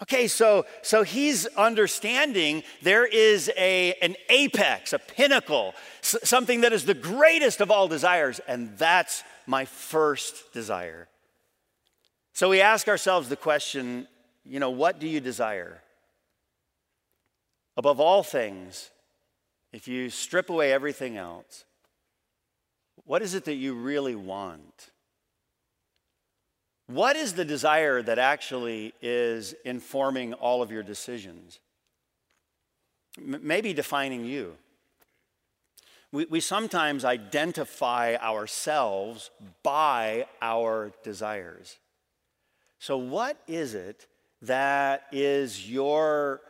Okay, 0.02 0.28
so, 0.28 0.64
so 0.82 1.02
he's 1.02 1.46
understanding 1.46 2.62
there 2.80 3.04
is 3.04 3.50
a, 3.56 3.94
an 4.00 4.14
apex, 4.28 4.92
a 4.92 4.98
pinnacle, 4.98 5.74
something 6.00 6.62
that 6.62 6.72
is 6.72 6.84
the 6.84 6.94
greatest 6.94 7.60
of 7.60 7.70
all 7.70 7.88
desires, 7.88 8.40
and 8.48 8.78
that's 8.78 9.24
my 9.46 9.64
first 9.64 10.52
desire. 10.52 11.08
So 12.32 12.48
we 12.48 12.60
ask 12.60 12.88
ourselves 12.88 13.28
the 13.28 13.36
question 13.36 14.06
you 14.44 14.58
know, 14.58 14.70
what 14.70 14.98
do 14.98 15.06
you 15.06 15.20
desire? 15.20 15.82
Above 17.76 18.00
all 18.00 18.22
things, 18.22 18.90
if 19.72 19.86
you 19.86 20.10
strip 20.10 20.50
away 20.50 20.72
everything 20.72 21.16
else, 21.16 21.64
what 23.04 23.22
is 23.22 23.34
it 23.34 23.44
that 23.44 23.54
you 23.54 23.74
really 23.74 24.14
want? 24.14 24.90
What 26.92 27.16
is 27.16 27.32
the 27.32 27.44
desire 27.46 28.02
that 28.02 28.18
actually 28.18 28.92
is 29.00 29.54
informing 29.64 30.34
all 30.34 30.60
of 30.60 30.70
your 30.70 30.82
decisions? 30.82 31.58
M- 33.16 33.40
maybe 33.42 33.72
defining 33.72 34.26
you. 34.26 34.56
We, 36.12 36.26
we 36.26 36.40
sometimes 36.40 37.06
identify 37.06 38.16
ourselves 38.16 39.30
by 39.62 40.26
our 40.42 40.92
desires. 41.02 41.78
So, 42.78 42.98
what 42.98 43.38
is 43.48 43.74
it 43.74 44.06
that 44.42 45.04
is 45.12 45.70
your 45.70 46.42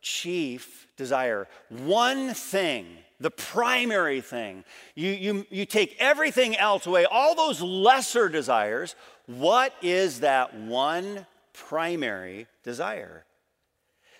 chief 0.00 0.86
desire? 0.96 1.46
One 1.68 2.32
thing, 2.32 2.86
the 3.20 3.30
primary 3.30 4.20
thing. 4.20 4.64
You, 4.94 5.10
you, 5.10 5.46
you 5.50 5.66
take 5.66 5.96
everything 6.00 6.56
else 6.56 6.86
away, 6.86 7.04
all 7.04 7.34
those 7.34 7.60
lesser 7.60 8.28
desires. 8.28 8.96
What 9.26 9.74
is 9.82 10.20
that 10.20 10.54
one 10.54 11.26
primary 11.52 12.46
desire? 12.64 13.24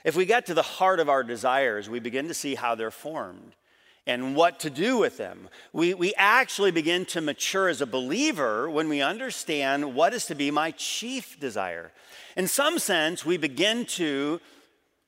If 0.05 0.17
we 0.17 0.27
get 0.27 0.47
to 0.47 0.55
the 0.55 0.63
heart 0.63 1.01
of 1.01 1.09
our 1.09 1.23
desires, 1.23 1.89
we 1.89 1.99
begin 1.99 2.29
to 2.29 2.35
see 2.35 2.55
how 2.55 2.75
they're 2.75 2.91
formed 2.91 3.55
and 4.07 4.35
what 4.35 4.61
to 4.61 4.71
do 4.71 4.97
with 4.97 5.19
them. 5.19 5.49
We, 5.73 5.95
we 5.95 6.15
actually 6.17 6.71
begin 6.71 7.05
to 7.07 7.21
mature 7.21 7.69
as 7.69 7.81
a 7.81 7.87
believer 7.87 8.69
when 8.69 8.89
we 8.89 9.03
understand 9.03 9.95
what 9.95 10.15
is 10.15 10.27
to 10.27 10.35
be 10.35 10.51
my 10.51 10.71
chief 10.73 11.39
desire. 11.39 11.93
In 12.37 12.49
some 12.49 12.79
sense, 12.79 13.25
we 13.25 13.37
begin 13.37 13.85
to, 13.87 14.41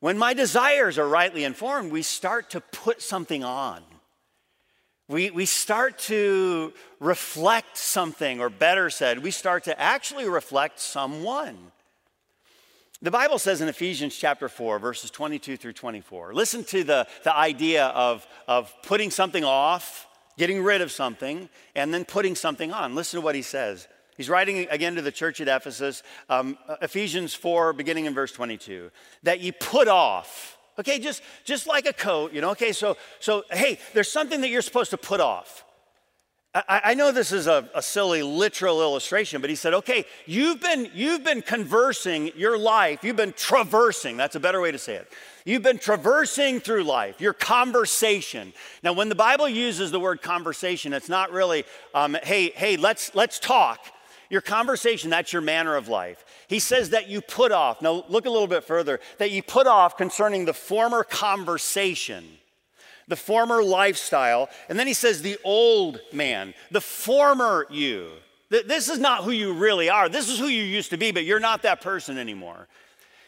when 0.03 0.19
my 0.19 0.35
desires 0.35 0.99
are 0.99 1.07
rightly 1.07 1.45
informed, 1.45 1.93
we 1.93 2.03
start 2.03 2.51
to 2.51 2.61
put 2.61 3.01
something 3.01 3.45
on. 3.45 3.85
We, 5.07 5.31
we 5.31 5.47
start 5.47 5.97
to 6.01 6.73
reflect 6.99 7.77
something, 7.77 8.41
or 8.41 8.51
better 8.51 8.91
said, 8.91 9.23
we 9.23 9.31
start 9.31 9.63
to 9.65 9.81
actually 9.81 10.29
reflect 10.29 10.81
someone. 10.81 11.57
The 13.01 13.13
Bible 13.13 13.39
says 13.39 13.61
in 13.61 13.69
Ephesians 13.69 14.17
chapter 14.17 14.49
4, 14.49 14.81
verses 14.81 15.09
22 15.09 15.57
through 15.57 15.75
24, 15.75 16.35
listen 16.35 16.65
to 16.65 16.83
the, 16.83 17.07
the 17.23 17.37
idea 17.37 17.87
of, 17.87 18.27
of 18.49 18.75
putting 18.83 19.13
something 19.13 19.45
off, 19.45 20.09
getting 20.37 20.65
rid 20.65 20.81
of 20.81 20.91
something, 20.91 21.49
and 21.77 21.95
then 21.95 22.05
putting 22.05 22.35
something 22.35 22.73
on. 22.73 22.97
Listen 22.97 23.21
to 23.21 23.25
what 23.25 23.37
he 23.37 23.43
says. 23.43 23.87
He's 24.17 24.29
writing 24.29 24.67
again 24.71 24.95
to 24.97 25.03
the 25.03 25.13
church 25.13 25.41
at 25.41 25.49
Ephesus, 25.49 26.03
um, 26.29 26.59
Ephesians 26.81 27.35
4, 27.35 27.73
beginning 27.73 28.07
in 28.07 28.15
verse 28.15 28.33
22, 28.33 28.91
that 29.23 29.41
ye 29.41 29.53
put 29.53 29.89
off. 29.89 30.59
Okay, 30.79 30.99
just, 30.99 31.23
just 31.45 31.67
like 31.67 31.87
a 31.87 31.93
coat, 31.93 32.33
you 32.33 32.41
know. 32.41 32.51
Okay, 32.51 32.73
so, 32.73 32.97
so 33.21 33.45
hey, 33.51 33.79
there's 33.95 34.11
something 34.11 34.41
that 34.41 34.49
you're 34.49 34.63
supposed 34.63 34.91
to 34.91 34.99
put 34.99 35.21
off. 35.21 35.65
I, 36.55 36.81
I 36.85 36.95
know 36.95 37.13
this 37.13 37.33
is 37.33 37.47
a, 37.47 37.69
a, 37.75 37.81
silly 37.81 38.23
literal 38.23 38.83
illustration, 38.83 39.41
but 39.41 39.49
he 39.49 39.57
said, 39.57 39.73
okay, 39.73 40.05
you've 40.27 40.61
been, 40.61 40.91
you've 40.93 41.25
been 41.25 41.41
conversing 41.41 42.31
your 42.37 42.59
life, 42.59 43.03
you've 43.03 43.17
been 43.17 43.33
traversing, 43.33 44.19
that's 44.19 44.37
a 44.37 44.41
better 44.41 44.61
way 44.61 44.71
to 44.71 44.79
say 44.79 44.97
it. 44.97 45.11
You've 45.47 45.63
been 45.63 45.79
traversing 45.79 46.61
through 46.61 46.85
life, 46.85 47.23
your 47.23 47.33
conversation. 47.33 48.53
Now, 48.83 48.93
when 48.93 49.09
the 49.09 49.15
Bible 49.15 49.49
uses 49.49 49.91
the 49.91 49.99
word 49.99 50.21
conversation, 50.21 50.93
it's 50.93 51.09
not 51.09 51.33
really, 51.33 51.65
um, 51.95 52.19
hey, 52.23 52.51
hey, 52.51 52.77
let's, 52.77 53.15
let's 53.15 53.39
talk. 53.39 53.87
Your 54.33 54.41
conversation, 54.41 55.11
that's 55.11 55.33
your 55.33 55.43
manner 55.43 55.77
of 55.77 55.87
life. 55.87 56.25
He 56.49 56.59
says 56.59 56.91
that 56.91 57.09
you 57.09 57.21
put 57.21 57.53
off, 57.53 57.81
now 57.83 58.05
look 58.09 58.27
a 58.27 58.31
little 58.31 58.49
bit 58.49 58.65
further, 58.65 58.99
that 59.19 59.31
you 59.31 59.45
put 59.45 59.69
off 59.69 59.97
concerning 59.97 60.47
the 60.47 60.55
former 60.55 61.05
conversation 61.05 62.25
the 63.09 63.17
former 63.17 63.63
lifestyle. 63.63 64.49
And 64.71 64.79
then 64.79 64.87
he 64.87 64.95
says, 64.95 65.21
the 65.21 65.37
old 65.45 66.01
man, 66.13 66.55
the 66.71 66.81
former 66.81 67.67
you. 67.69 68.11
This 68.49 68.89
is 68.89 68.99
not 68.99 69.25
who 69.25 69.33
you 69.33 69.53
really 69.53 69.91
are. 69.91 70.09
This 70.09 70.31
is 70.31 70.39
who 70.39 70.47
you 70.47 70.63
used 70.63 70.91
to 70.91 70.97
be, 70.97 71.11
but 71.11 71.25
you're 71.25 71.41
not 71.41 71.63
that 71.63 71.83
person 71.83 72.17
anymore. 72.17 72.69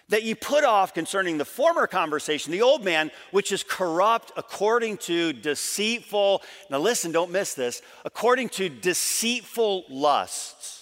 That 0.09 0.23
you 0.23 0.37
put 0.37 0.65
off 0.65 0.95
concerning 0.95 1.37
the 1.37 1.45
former 1.45 1.87
conversation, 1.87 2.51
the 2.51 2.63
old 2.63 2.85
man, 2.85 3.11
which 3.31 3.53
is 3.53 3.63
corrupt 3.63 4.33
according 4.39 4.99
to 4.99 5.35
deceitful, 5.35 6.43
now 6.71 6.79
listen, 6.79 7.13
don't 7.13 7.31
miss 7.31 7.53
this, 7.53 7.83
according 8.07 8.51
to 8.51 8.71
deceitful 8.71 9.85
lusts. 9.91 10.74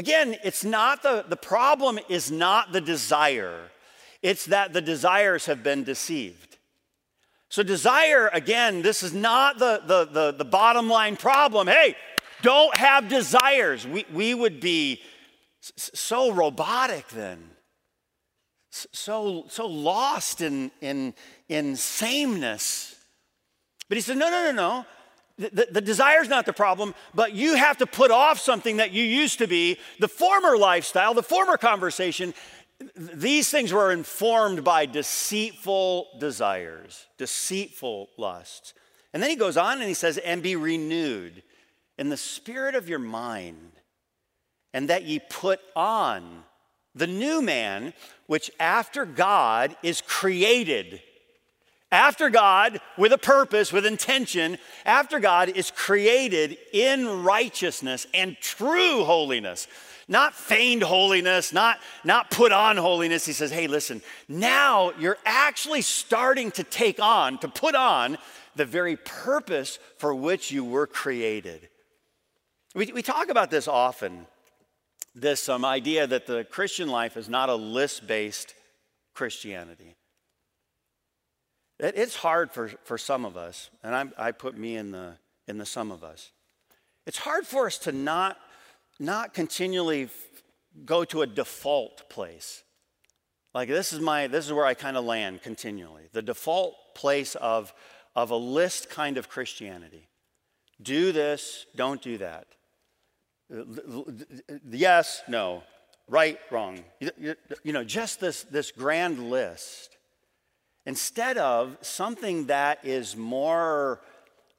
Again, 0.00 0.36
it's 0.42 0.64
not 0.64 1.02
the, 1.02 1.26
the 1.28 1.36
problem 1.36 1.98
is 2.08 2.30
not 2.30 2.72
the 2.72 2.80
desire, 2.80 3.70
it's 4.22 4.46
that 4.46 4.72
the 4.72 4.80
desires 4.80 5.44
have 5.44 5.62
been 5.62 5.84
deceived. 5.84 6.56
So, 7.50 7.62
desire, 7.62 8.30
again, 8.32 8.80
this 8.80 9.02
is 9.02 9.12
not 9.12 9.58
the, 9.58 9.82
the, 9.84 10.06
the, 10.06 10.32
the, 10.38 10.44
bottom 10.46 10.88
line 10.88 11.18
problem. 11.18 11.66
Hey, 11.66 11.96
don't 12.40 12.74
have 12.78 13.10
desires. 13.10 13.86
We, 13.86 14.06
we 14.10 14.32
would 14.32 14.58
be 14.58 15.02
so 15.60 16.32
robotic 16.32 17.06
then, 17.08 17.50
so, 18.70 19.44
so 19.48 19.66
lost 19.66 20.40
in, 20.40 20.70
in, 20.80 21.12
in 21.50 21.76
sameness. 21.76 22.96
But 23.90 23.98
he 23.98 24.00
said, 24.00 24.16
no, 24.16 24.30
no, 24.30 24.50
no, 24.50 24.52
no. 24.52 24.86
The, 25.40 25.68
the, 25.70 25.80
desire 25.80 26.20
is 26.20 26.28
not 26.28 26.44
the 26.44 26.52
problem, 26.52 26.94
but 27.14 27.32
you 27.32 27.54
have 27.54 27.78
to 27.78 27.86
put 27.86 28.10
off 28.10 28.38
something 28.38 28.76
that 28.76 28.92
you 28.92 29.02
used 29.02 29.38
to 29.38 29.46
be, 29.46 29.78
the 29.98 30.06
former 30.06 30.58
lifestyle, 30.58 31.14
the 31.14 31.22
former 31.22 31.56
conversation, 31.56 32.34
these 32.94 33.48
things 33.48 33.72
were 33.72 33.90
informed 33.90 34.64
by 34.64 34.84
deceitful 34.84 36.08
desires, 36.18 37.06
deceitful 37.16 38.10
lusts. 38.18 38.74
And 39.14 39.22
then 39.22 39.30
he 39.30 39.36
goes 39.36 39.56
on 39.56 39.78
and 39.78 39.88
he 39.88 39.94
says, 39.94 40.18
and 40.18 40.42
be 40.42 40.56
renewed 40.56 41.42
in 41.98 42.10
the 42.10 42.16
spirit 42.18 42.74
of 42.74 42.88
your 42.88 42.98
mind, 42.98 43.72
and 44.74 44.88
that 44.88 45.04
ye 45.04 45.20
put 45.30 45.60
on 45.74 46.44
the 46.94 47.06
new 47.06 47.40
man, 47.40 47.92
which 48.26 48.50
after 48.60 49.04
God 49.04 49.76
is 49.82 50.00
created. 50.00 51.00
After 51.92 52.30
God, 52.30 52.80
with 52.96 53.12
a 53.12 53.18
purpose, 53.18 53.72
with 53.72 53.84
intention, 53.84 54.58
after 54.84 55.18
God 55.18 55.48
is 55.48 55.70
created 55.70 56.56
in 56.72 57.24
righteousness 57.24 58.06
and 58.14 58.36
true 58.40 59.04
holiness 59.04 59.66
not 60.10 60.34
feigned 60.34 60.82
holiness, 60.82 61.52
not, 61.52 61.78
not 62.02 62.32
put 62.32 62.50
on 62.50 62.76
holiness. 62.76 63.24
He 63.24 63.32
says, 63.32 63.52
hey, 63.52 63.68
listen, 63.68 64.02
now 64.28 64.92
you're 64.98 65.18
actually 65.24 65.82
starting 65.82 66.50
to 66.52 66.64
take 66.64 67.00
on, 67.00 67.38
to 67.38 67.48
put 67.48 67.76
on 67.76 68.18
the 68.56 68.64
very 68.64 68.96
purpose 68.96 69.78
for 69.98 70.12
which 70.12 70.50
you 70.50 70.64
were 70.64 70.88
created. 70.88 71.68
We, 72.74 72.92
we 72.92 73.02
talk 73.02 73.28
about 73.28 73.50
this 73.50 73.68
often 73.68 74.26
this 75.14 75.48
um, 75.48 75.64
idea 75.64 76.06
that 76.06 76.26
the 76.26 76.44
Christian 76.44 76.88
life 76.88 77.16
is 77.16 77.28
not 77.28 77.48
a 77.48 77.54
list 77.54 78.06
based 78.06 78.54
Christianity. 79.14 79.96
It, 81.80 81.94
it's 81.96 82.14
hard 82.16 82.52
for, 82.52 82.68
for 82.84 82.98
some 82.98 83.24
of 83.24 83.36
us, 83.36 83.70
and 83.82 83.94
I, 83.94 84.28
I 84.28 84.32
put 84.32 84.56
me 84.56 84.76
in 84.76 84.92
the, 84.92 85.14
in 85.48 85.58
the 85.58 85.66
some 85.66 85.90
of 85.90 86.04
us. 86.04 86.30
It's 87.06 87.18
hard 87.18 87.46
for 87.46 87.66
us 87.66 87.78
to 87.78 87.92
not 87.92 88.36
not 89.00 89.32
continually 89.32 90.10
go 90.84 91.04
to 91.06 91.22
a 91.22 91.26
default 91.26 92.10
place. 92.10 92.62
Like 93.54 93.68
this 93.68 93.92
is 93.92 94.00
my 94.00 94.26
this 94.26 94.46
is 94.46 94.52
where 94.52 94.66
I 94.66 94.74
kind 94.74 94.96
of 94.96 95.04
land 95.04 95.42
continually. 95.42 96.04
The 96.12 96.22
default 96.22 96.76
place 96.94 97.34
of, 97.36 97.72
of 98.14 98.30
a 98.30 98.36
list 98.36 98.90
kind 98.90 99.16
of 99.16 99.28
Christianity. 99.28 100.06
Do 100.82 101.12
this, 101.12 101.66
don't 101.74 102.00
do 102.02 102.18
that. 102.18 102.46
Yes, 104.70 105.22
no, 105.28 105.62
right, 106.08 106.38
wrong. 106.50 106.84
You 107.00 107.72
know, 107.72 107.84
just 107.84 108.20
this, 108.20 108.44
this 108.44 108.70
grand 108.70 109.30
list. 109.30 109.96
Instead 110.86 111.38
of 111.38 111.76
something 111.82 112.46
that 112.46 112.84
is 112.84 113.16
more, 113.16 114.00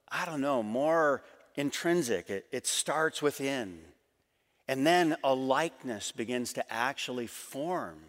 I 0.10 0.26
don't 0.26 0.42
know, 0.42 0.62
more 0.62 1.24
intrinsic, 1.56 2.30
it, 2.30 2.46
it 2.52 2.68
starts 2.68 3.22
within. 3.22 3.80
And 4.68 4.86
then 4.86 5.18
a 5.24 5.34
likeness 5.34 6.12
begins 6.12 6.54
to 6.54 6.74
actually 6.74 7.28
form. 7.28 8.00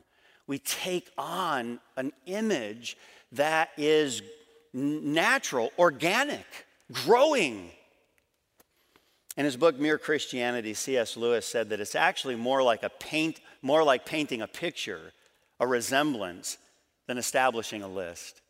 We 0.46 0.58
take 0.58 1.10
on 1.16 1.80
an 1.96 2.12
image 2.26 2.96
that 3.32 3.70
is 3.76 4.22
natural, 4.72 5.72
organic, 5.78 6.46
growing. 6.92 7.70
In 9.36 9.46
his 9.46 9.56
book 9.56 9.78
Mere 9.80 9.98
Christianity, 9.98 10.74
C.S. 10.74 11.16
Lewis 11.16 11.46
said 11.46 11.70
that 11.70 11.80
it's 11.80 11.94
actually 11.94 12.36
more 12.36 12.62
like 12.62 12.82
a 12.82 12.90
paint, 12.90 13.40
more 13.62 13.82
like 13.82 14.04
painting 14.04 14.42
a 14.42 14.46
picture, 14.46 15.12
a 15.58 15.66
resemblance, 15.66 16.58
than 17.06 17.18
establishing 17.18 17.82
a 17.82 17.88
list. 17.88 18.40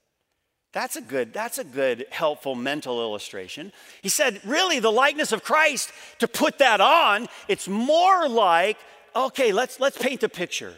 That's 0.72 0.96
a 0.96 1.02
good, 1.02 1.34
that's 1.34 1.58
a 1.58 1.64
good, 1.64 2.06
helpful 2.10 2.54
mental 2.54 3.02
illustration. 3.02 3.72
He 4.00 4.08
said, 4.08 4.40
really, 4.44 4.78
the 4.78 4.90
likeness 4.90 5.32
of 5.32 5.44
Christ, 5.44 5.92
to 6.18 6.28
put 6.28 6.58
that 6.58 6.80
on, 6.80 7.28
it's 7.46 7.68
more 7.68 8.26
like, 8.28 8.78
okay, 9.14 9.52
let's, 9.52 9.80
let's 9.80 9.98
paint 9.98 10.22
a 10.22 10.28
picture. 10.30 10.72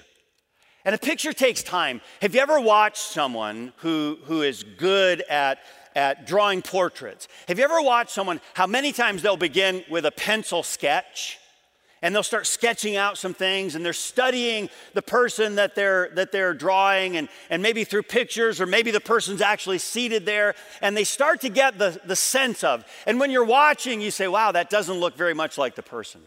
And 0.85 0.95
a 0.95 0.99
picture 0.99 1.33
takes 1.33 1.63
time. 1.63 2.01
Have 2.21 2.35
you 2.35 2.41
ever 2.41 2.61
watched 2.61 2.99
someone 2.99 3.73
who, 3.79 4.19
who 4.25 4.43
is 4.43 4.65
good 4.65 5.23
at, 5.31 5.61
at 5.95 6.27
drawing 6.27 6.61
portraits? 6.61 7.29
Have 7.47 7.59
you 7.59 7.65
ever 7.65 7.81
watched 7.81 8.11
someone, 8.11 8.41
how 8.55 8.67
many 8.67 8.93
times 8.93 9.23
they'll 9.23 9.37
begin 9.37 9.85
with 9.89 10.05
a 10.05 10.11
pencil 10.11 10.63
sketch? 10.65 11.39
And 12.05 12.15
they'll 12.15 12.23
start 12.23 12.47
sketching 12.47 12.97
out 12.97 13.17
some 13.17 13.33
things 13.33 13.75
and 13.75 13.85
they're 13.85 13.95
studying 13.95 14.69
the 14.93 15.01
person 15.01 15.55
that 15.55 15.75
they're 15.75 16.11
that 16.13 16.33
they're 16.33 16.53
drawing 16.53 17.17
and, 17.17 17.31
and 17.49 17.63
maybe 17.63 17.83
through 17.83 18.03
pictures 18.03 18.61
or 18.61 18.67
maybe 18.67 18.91
the 18.91 19.01
person's 19.01 19.41
actually 19.41 19.79
seated 19.79 20.27
there 20.27 20.55
and 20.83 20.95
they 20.95 21.03
start 21.03 21.41
to 21.41 21.49
get 21.49 21.79
the, 21.79 21.99
the 22.05 22.15
sense 22.15 22.63
of 22.63 22.85
and 23.07 23.19
when 23.19 23.31
you're 23.31 23.43
watching 23.43 24.03
you 24.03 24.11
say 24.11 24.29
wow 24.29 24.53
that 24.53 24.69
doesn't 24.69 24.99
look 24.99 25.17
very 25.17 25.33
much 25.33 25.57
like 25.57 25.75
the 25.77 25.83
person 25.83 26.21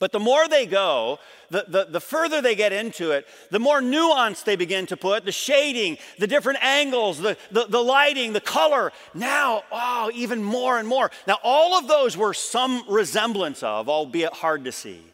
but 0.00 0.12
the 0.12 0.18
more 0.18 0.48
they 0.48 0.64
go, 0.64 1.20
the, 1.50 1.66
the, 1.68 1.84
the, 1.84 2.00
further 2.00 2.40
they 2.40 2.54
get 2.54 2.72
into 2.72 3.10
it, 3.10 3.28
the 3.50 3.58
more 3.58 3.82
nuance 3.82 4.42
they 4.42 4.56
begin 4.56 4.86
to 4.86 4.96
put, 4.96 5.26
the 5.26 5.30
shading, 5.30 5.98
the 6.18 6.26
different 6.26 6.64
angles, 6.64 7.18
the, 7.18 7.36
the, 7.50 7.66
the 7.66 7.82
lighting, 7.82 8.32
the 8.32 8.40
color. 8.40 8.92
Now, 9.12 9.62
oh, 9.70 10.10
even 10.14 10.42
more 10.42 10.78
and 10.78 10.88
more. 10.88 11.10
Now, 11.26 11.36
all 11.44 11.78
of 11.78 11.86
those 11.86 12.16
were 12.16 12.32
some 12.32 12.82
resemblance 12.88 13.62
of, 13.62 13.90
albeit 13.90 14.32
hard 14.32 14.64
to 14.64 14.72
see. 14.72 15.04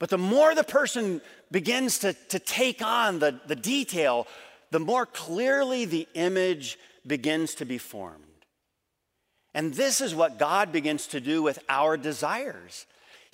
But 0.00 0.10
the 0.10 0.18
more 0.18 0.54
the 0.54 0.64
person 0.64 1.20
begins 1.52 2.00
to, 2.00 2.14
to 2.14 2.40
take 2.40 2.82
on 2.82 3.20
the, 3.20 3.40
the 3.46 3.56
detail, 3.56 4.26
the 4.72 4.80
more 4.80 5.06
clearly 5.06 5.84
the 5.84 6.08
image 6.14 6.80
begins 7.06 7.54
to 7.54 7.64
be 7.64 7.78
formed. 7.78 8.24
And 9.54 9.72
this 9.72 10.00
is 10.00 10.16
what 10.16 10.36
God 10.36 10.72
begins 10.72 11.06
to 11.08 11.20
do 11.20 11.42
with 11.42 11.60
our 11.68 11.96
desires 11.96 12.86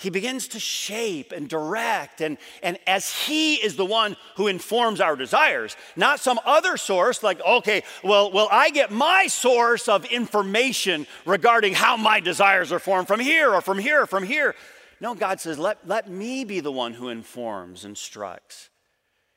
he 0.03 0.11
begins 0.11 0.49
to 0.49 0.59
shape 0.59 1.31
and 1.31 1.49
direct. 1.49 2.21
And, 2.21 2.37
and 2.63 2.77
as 2.89 3.13
He 3.13 3.55
is 3.55 3.77
the 3.77 3.85
one 3.85 4.17
who 4.37 4.49
informs 4.49 5.01
our 5.01 5.15
desires, 5.15 5.77
not 5.95 6.19
some 6.19 6.41
other 6.45 6.77
source, 6.77 7.23
like, 7.23 7.41
okay, 7.41 7.85
well, 8.03 8.33
well, 8.33 8.49
I 8.51 8.71
get 8.71 8.91
my 8.91 9.29
source 9.29 9.89
of 9.89 10.05
information 10.07 11.07
regarding 11.25 11.75
how 11.75 11.97
my 11.97 12.19
desires 12.19 12.73
are 12.73 12.81
formed 12.81 13.07
from 13.07 13.21
here 13.21 13.55
or 13.55 13.61
from 13.61 13.79
here 13.79 14.03
or 14.03 14.07
from 14.07 14.25
here. 14.25 14.57
No, 15.01 15.15
God 15.15 15.41
says, 15.41 15.59
let, 15.59 15.87
let 15.87 16.11
me 16.11 16.45
be 16.45 16.59
the 16.59 16.73
one 16.73 16.95
who 16.95 17.09
informs, 17.09 17.85
instructs, 17.85 18.71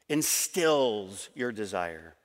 instills 0.09 1.29
your 1.35 1.51
desire. 1.51 2.15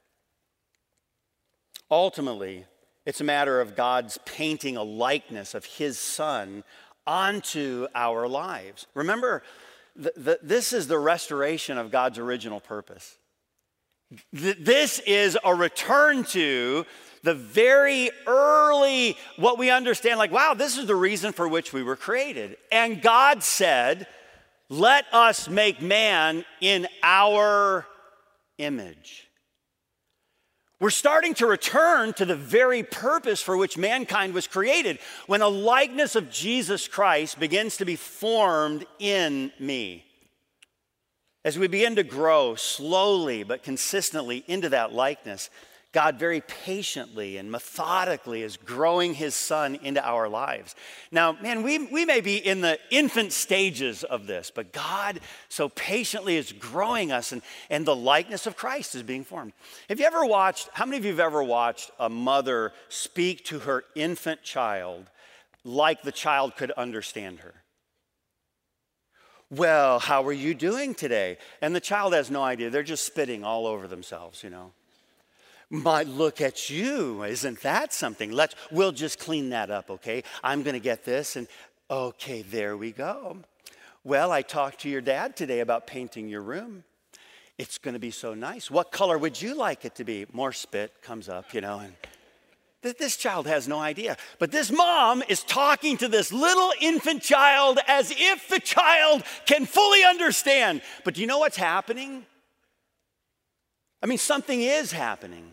Ultimately, 1.90 2.64
it's 3.05 3.20
a 3.20 3.24
matter 3.24 3.61
of 3.61 3.76
God's 3.76 4.18
painting 4.24 4.76
a 4.76 4.83
likeness 4.83 5.55
of 5.55 5.64
His 5.64 5.98
Son 5.98 6.64
onto 7.06 7.86
our 7.94 8.28
lives. 8.28 8.86
Remember, 8.94 9.42
th- 10.00 10.14
th- 10.14 10.38
this 10.42 10.72
is 10.72 10.86
the 10.86 10.98
restoration 10.98 11.78
of 11.78 11.90
God's 11.90 12.18
original 12.18 12.60
purpose. 12.60 13.16
Th- 14.36 14.56
this 14.58 14.98
is 15.00 15.38
a 15.44 15.54
return 15.54 16.24
to 16.24 16.84
the 17.22 17.34
very 17.34 18.10
early, 18.26 19.16
what 19.36 19.58
we 19.58 19.70
understand, 19.70 20.18
like, 20.18 20.32
wow, 20.32 20.54
this 20.54 20.78
is 20.78 20.86
the 20.86 20.96
reason 20.96 21.32
for 21.32 21.46
which 21.46 21.72
we 21.72 21.82
were 21.82 21.96
created. 21.96 22.56
And 22.72 23.02
God 23.02 23.42
said, 23.42 24.06
let 24.68 25.04
us 25.12 25.48
make 25.48 25.82
man 25.82 26.44
in 26.60 26.86
our 27.02 27.86
image. 28.58 29.29
We're 30.80 30.88
starting 30.88 31.34
to 31.34 31.46
return 31.46 32.14
to 32.14 32.24
the 32.24 32.34
very 32.34 32.82
purpose 32.82 33.42
for 33.42 33.54
which 33.54 33.76
mankind 33.76 34.32
was 34.32 34.46
created 34.46 34.98
when 35.26 35.42
a 35.42 35.48
likeness 35.48 36.16
of 36.16 36.30
Jesus 36.30 36.88
Christ 36.88 37.38
begins 37.38 37.76
to 37.76 37.84
be 37.84 37.96
formed 37.96 38.86
in 38.98 39.52
me. 39.58 40.06
As 41.44 41.58
we 41.58 41.68
begin 41.68 41.96
to 41.96 42.02
grow 42.02 42.54
slowly 42.54 43.42
but 43.42 43.62
consistently 43.62 44.42
into 44.46 44.70
that 44.70 44.92
likeness, 44.92 45.50
God 45.92 46.20
very 46.20 46.40
patiently 46.40 47.37
and 47.37 47.50
methodically 47.50 48.42
is 48.42 48.57
growing 48.57 49.12
his 49.12 49.35
son 49.35 49.74
into 49.83 50.05
our 50.07 50.29
lives. 50.29 50.76
Now, 51.11 51.33
man, 51.33 51.64
we, 51.64 51.79
we 51.79 52.05
may 52.05 52.20
be 52.20 52.37
in 52.37 52.61
the 52.61 52.79
infant 52.90 53.33
stages 53.33 54.05
of 54.05 54.29
this, 54.29 54.53
but 54.55 54.72
God 54.72 55.18
so 55.48 55.68
patiently 55.68 56.37
is 56.37 56.53
growing 56.53 57.11
us 57.11 57.33
and, 57.33 57.42
and 57.70 57.85
the 57.85 57.96
likeness 57.96 58.46
of 58.46 58.57
Christ 58.57 58.94
is 58.94 59.03
being 59.03 59.24
formed. 59.24 59.53
Have 59.88 59.98
you 59.98 60.07
ever 60.07 60.24
watched, 60.24 60.68
how 60.74 60.85
many 60.85 60.98
of 60.98 61.05
you 61.05 61.11
have 61.11 61.20
ever 61.20 61.42
watched 61.42 61.90
a 61.98 62.09
mother 62.09 62.72
speak 62.88 63.44
to 63.46 63.59
her 63.61 63.83
infant 63.96 64.44
child 64.44 65.11
like 65.64 66.03
the 66.03 66.12
child 66.12 66.55
could 66.55 66.70
understand 66.72 67.40
her? 67.40 67.55
Well, 69.50 69.98
how 69.98 70.24
are 70.26 70.33
you 70.33 70.55
doing 70.55 70.94
today? 70.94 71.37
And 71.61 71.74
the 71.74 71.81
child 71.81 72.12
has 72.12 72.31
no 72.31 72.44
idea. 72.44 72.70
They're 72.70 72.85
just 72.85 73.05
spitting 73.05 73.42
all 73.42 73.66
over 73.66 73.88
themselves, 73.88 74.44
you 74.44 74.50
know 74.50 74.70
might 75.70 76.09
look 76.09 76.40
at 76.40 76.68
you. 76.68 77.22
Isn't 77.22 77.61
that 77.62 77.92
something? 77.92 78.33
Let's, 78.33 78.56
we'll 78.70 78.92
just 78.92 79.18
clean 79.18 79.50
that 79.50 79.70
up, 79.70 79.88
okay? 79.90 80.24
I'm 80.42 80.62
going 80.62 80.74
to 80.74 80.80
get 80.80 81.04
this, 81.04 81.37
and 81.37 81.46
okay, 81.88 82.42
there 82.42 82.76
we 82.76 82.90
go. 82.90 83.38
Well, 84.02 84.33
I 84.33 84.42
talked 84.42 84.80
to 84.80 84.88
your 84.88 85.00
dad 85.00 85.37
today 85.37 85.61
about 85.61 85.87
painting 85.87 86.28
your 86.28 86.42
room. 86.42 86.85
It's 87.59 87.78
going 87.78 87.94
to 87.94 88.00
be 88.00 88.11
so 88.11 88.35
nice. 88.35 88.70
What 88.70 88.90
color 88.90 89.18
would 89.18 89.40
you 89.40 89.54
like 89.54 89.85
it 89.85 89.94
to 89.96 90.04
be? 90.04 90.26
More 90.33 90.52
spit 90.52 91.02
comes 91.02 91.28
up, 91.28 91.54
you 91.54 91.61
know, 91.61 91.78
and 91.78 91.94
this 92.83 93.16
child 93.18 93.46
has 93.46 93.68
no 93.68 93.78
idea. 93.78 94.16
But 94.38 94.52
this 94.52 94.72
mom 94.72 95.22
is 95.28 95.42
talking 95.44 95.98
to 95.98 96.09
this 96.09 96.33
little 96.33 96.72
infant 96.80 97.22
child 97.22 97.78
as 97.87 98.11
if 98.16 98.48
the 98.48 98.59
child 98.59 99.22
can 99.44 99.66
fully 99.66 100.02
understand. 100.02 100.80
But 101.04 101.14
do 101.14 101.20
you 101.20 101.26
know 101.26 101.38
what's 101.38 101.59
happening? 101.59 102.24
I 104.02 104.06
mean, 104.06 104.16
something 104.16 104.62
is 104.62 104.92
happening. 104.92 105.52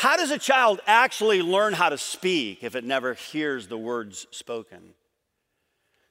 How 0.00 0.16
does 0.16 0.30
a 0.30 0.38
child 0.38 0.80
actually 0.86 1.42
learn 1.42 1.74
how 1.74 1.90
to 1.90 1.98
speak 1.98 2.64
if 2.64 2.74
it 2.74 2.84
never 2.84 3.12
hears 3.12 3.68
the 3.68 3.76
words 3.76 4.26
spoken? 4.30 4.94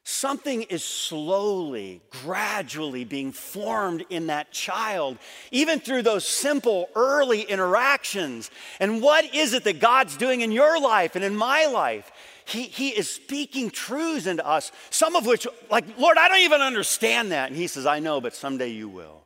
Something 0.03 0.61
is 0.61 0.83
slowly, 0.83 2.03
gradually 2.23 3.03
being 3.03 3.31
formed 3.31 4.05
in 4.11 4.27
that 4.27 4.51
child, 4.51 5.17
even 5.49 5.79
through 5.79 6.03
those 6.03 6.23
simple 6.23 6.87
early 6.95 7.41
interactions. 7.41 8.51
And 8.79 9.01
what 9.01 9.33
is 9.33 9.53
it 9.53 9.63
that 9.63 9.79
God's 9.79 10.17
doing 10.17 10.41
in 10.41 10.51
your 10.51 10.79
life 10.79 11.15
and 11.15 11.25
in 11.25 11.35
my 11.35 11.65
life? 11.65 12.11
He, 12.45 12.65
he 12.65 12.89
is 12.89 13.09
speaking 13.09 13.71
truths 13.71 14.27
into 14.27 14.45
us, 14.45 14.71
some 14.91 15.15
of 15.15 15.25
which, 15.25 15.47
like, 15.71 15.97
Lord, 15.97 16.19
I 16.19 16.27
don't 16.27 16.41
even 16.41 16.61
understand 16.61 17.31
that. 17.31 17.49
And 17.49 17.57
He 17.57 17.65
says, 17.65 17.87
I 17.87 17.97
know, 17.97 18.21
but 18.21 18.35
someday 18.35 18.69
you 18.69 18.87
will. 18.87 19.25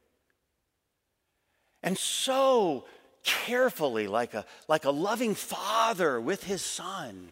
And 1.83 1.97
so 1.97 2.85
carefully, 3.23 4.07
like 4.07 4.33
a, 4.33 4.45
like 4.67 4.85
a 4.85 4.91
loving 4.91 5.35
father 5.35 6.19
with 6.19 6.43
his 6.43 6.61
son, 6.61 7.31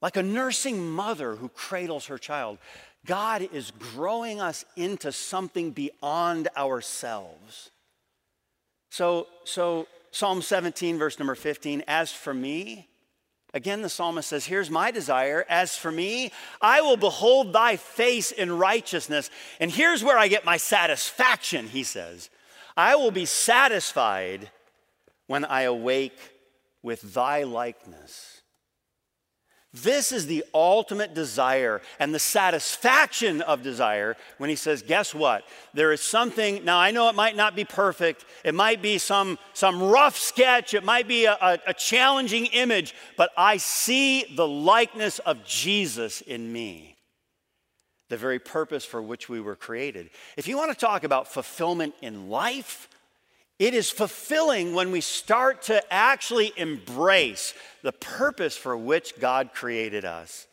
like 0.00 0.16
a 0.16 0.22
nursing 0.22 0.90
mother 0.90 1.36
who 1.36 1.48
cradles 1.48 2.06
her 2.06 2.18
child. 2.18 2.58
God 3.06 3.48
is 3.52 3.72
growing 3.72 4.40
us 4.40 4.64
into 4.76 5.12
something 5.12 5.70
beyond 5.70 6.48
ourselves. 6.56 7.70
So, 8.90 9.26
so 9.44 9.86
Psalm 10.10 10.42
17, 10.42 10.98
verse 10.98 11.18
number 11.18 11.34
15, 11.34 11.84
as 11.88 12.12
for 12.12 12.34
me, 12.34 12.88
Again, 13.54 13.82
the 13.82 13.90
psalmist 13.90 14.30
says, 14.30 14.46
Here's 14.46 14.70
my 14.70 14.90
desire. 14.90 15.44
As 15.48 15.76
for 15.76 15.92
me, 15.92 16.32
I 16.60 16.80
will 16.80 16.96
behold 16.96 17.52
thy 17.52 17.76
face 17.76 18.32
in 18.32 18.56
righteousness. 18.56 19.30
And 19.60 19.70
here's 19.70 20.02
where 20.02 20.16
I 20.16 20.28
get 20.28 20.46
my 20.46 20.56
satisfaction, 20.56 21.68
he 21.68 21.82
says. 21.82 22.30
I 22.76 22.96
will 22.96 23.10
be 23.10 23.26
satisfied 23.26 24.50
when 25.26 25.44
I 25.44 25.62
awake 25.62 26.18
with 26.82 27.14
thy 27.14 27.44
likeness. 27.44 28.42
This 29.74 30.12
is 30.12 30.26
the 30.26 30.44
ultimate 30.52 31.14
desire 31.14 31.80
and 31.98 32.14
the 32.14 32.18
satisfaction 32.18 33.40
of 33.40 33.62
desire 33.62 34.16
when 34.36 34.50
he 34.50 34.56
says, 34.56 34.82
Guess 34.82 35.14
what? 35.14 35.44
There 35.72 35.92
is 35.92 36.02
something, 36.02 36.62
now 36.62 36.78
I 36.78 36.90
know 36.90 37.08
it 37.08 37.14
might 37.14 37.36
not 37.36 37.56
be 37.56 37.64
perfect, 37.64 38.26
it 38.44 38.54
might 38.54 38.82
be 38.82 38.98
some, 38.98 39.38
some 39.54 39.82
rough 39.82 40.18
sketch, 40.18 40.74
it 40.74 40.84
might 40.84 41.08
be 41.08 41.24
a, 41.24 41.38
a, 41.40 41.58
a 41.68 41.74
challenging 41.74 42.46
image, 42.46 42.94
but 43.16 43.30
I 43.34 43.56
see 43.56 44.24
the 44.36 44.46
likeness 44.46 45.20
of 45.20 45.42
Jesus 45.46 46.20
in 46.20 46.52
me, 46.52 46.98
the 48.10 48.18
very 48.18 48.38
purpose 48.38 48.84
for 48.84 49.00
which 49.00 49.30
we 49.30 49.40
were 49.40 49.56
created. 49.56 50.10
If 50.36 50.48
you 50.48 50.58
want 50.58 50.70
to 50.70 50.78
talk 50.78 51.02
about 51.02 51.28
fulfillment 51.28 51.94
in 52.02 52.28
life, 52.28 52.90
it 53.62 53.74
is 53.74 53.92
fulfilling 53.92 54.74
when 54.74 54.90
we 54.90 55.00
start 55.00 55.62
to 55.62 55.80
actually 55.92 56.52
embrace 56.56 57.54
the 57.82 57.92
purpose 57.92 58.56
for 58.56 58.76
which 58.76 59.20
God 59.20 59.50
created 59.54 60.04
us. 60.04 60.48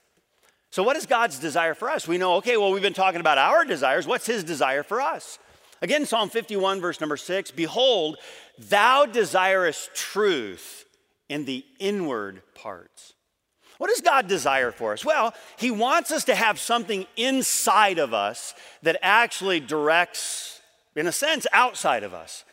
So, 0.69 0.84
what 0.84 0.95
is 0.95 1.08
God's 1.08 1.39
desire 1.39 1.74
for 1.74 1.89
us? 1.89 2.08
We 2.08 2.19
know, 2.19 2.36
okay, 2.36 2.56
well, 2.56 2.72
we've 2.72 2.84
been 2.84 2.93
talking 2.93 3.19
about 3.19 3.39
our 3.39 3.65
desires. 3.65 4.06
What's 4.06 4.28
His 4.28 4.43
desire 4.43 4.84
for 4.84 5.02
us? 5.02 5.39
Again, 5.82 6.06
Psalm 6.06 6.30
51, 6.30 6.82
verse 6.82 7.00
number 7.00 7.17
six 7.17 7.50
Behold, 7.50 8.17
thou 8.60 9.08
desirest 9.08 9.95
truth 9.95 10.86
in 11.30 11.45
the 11.45 11.65
inward 11.80 12.43
parts. 12.54 13.13
What 13.80 13.89
does 13.89 14.02
God 14.02 14.28
desire 14.28 14.72
for 14.72 14.93
us? 14.93 15.04
Well, 15.04 15.34
He 15.58 15.72
wants 15.72 16.12
us 16.12 16.26
to 16.26 16.36
have 16.36 16.60
something 16.60 17.08
inside 17.17 17.98
of 17.98 18.13
us 18.13 18.54
that 18.84 19.00
actually 19.02 19.62
directs, 19.62 20.62
in 20.95 21.08
a 21.08 21.12
sense, 21.12 21.48
outside 21.52 22.04
of 22.04 22.13
us. 22.13 22.43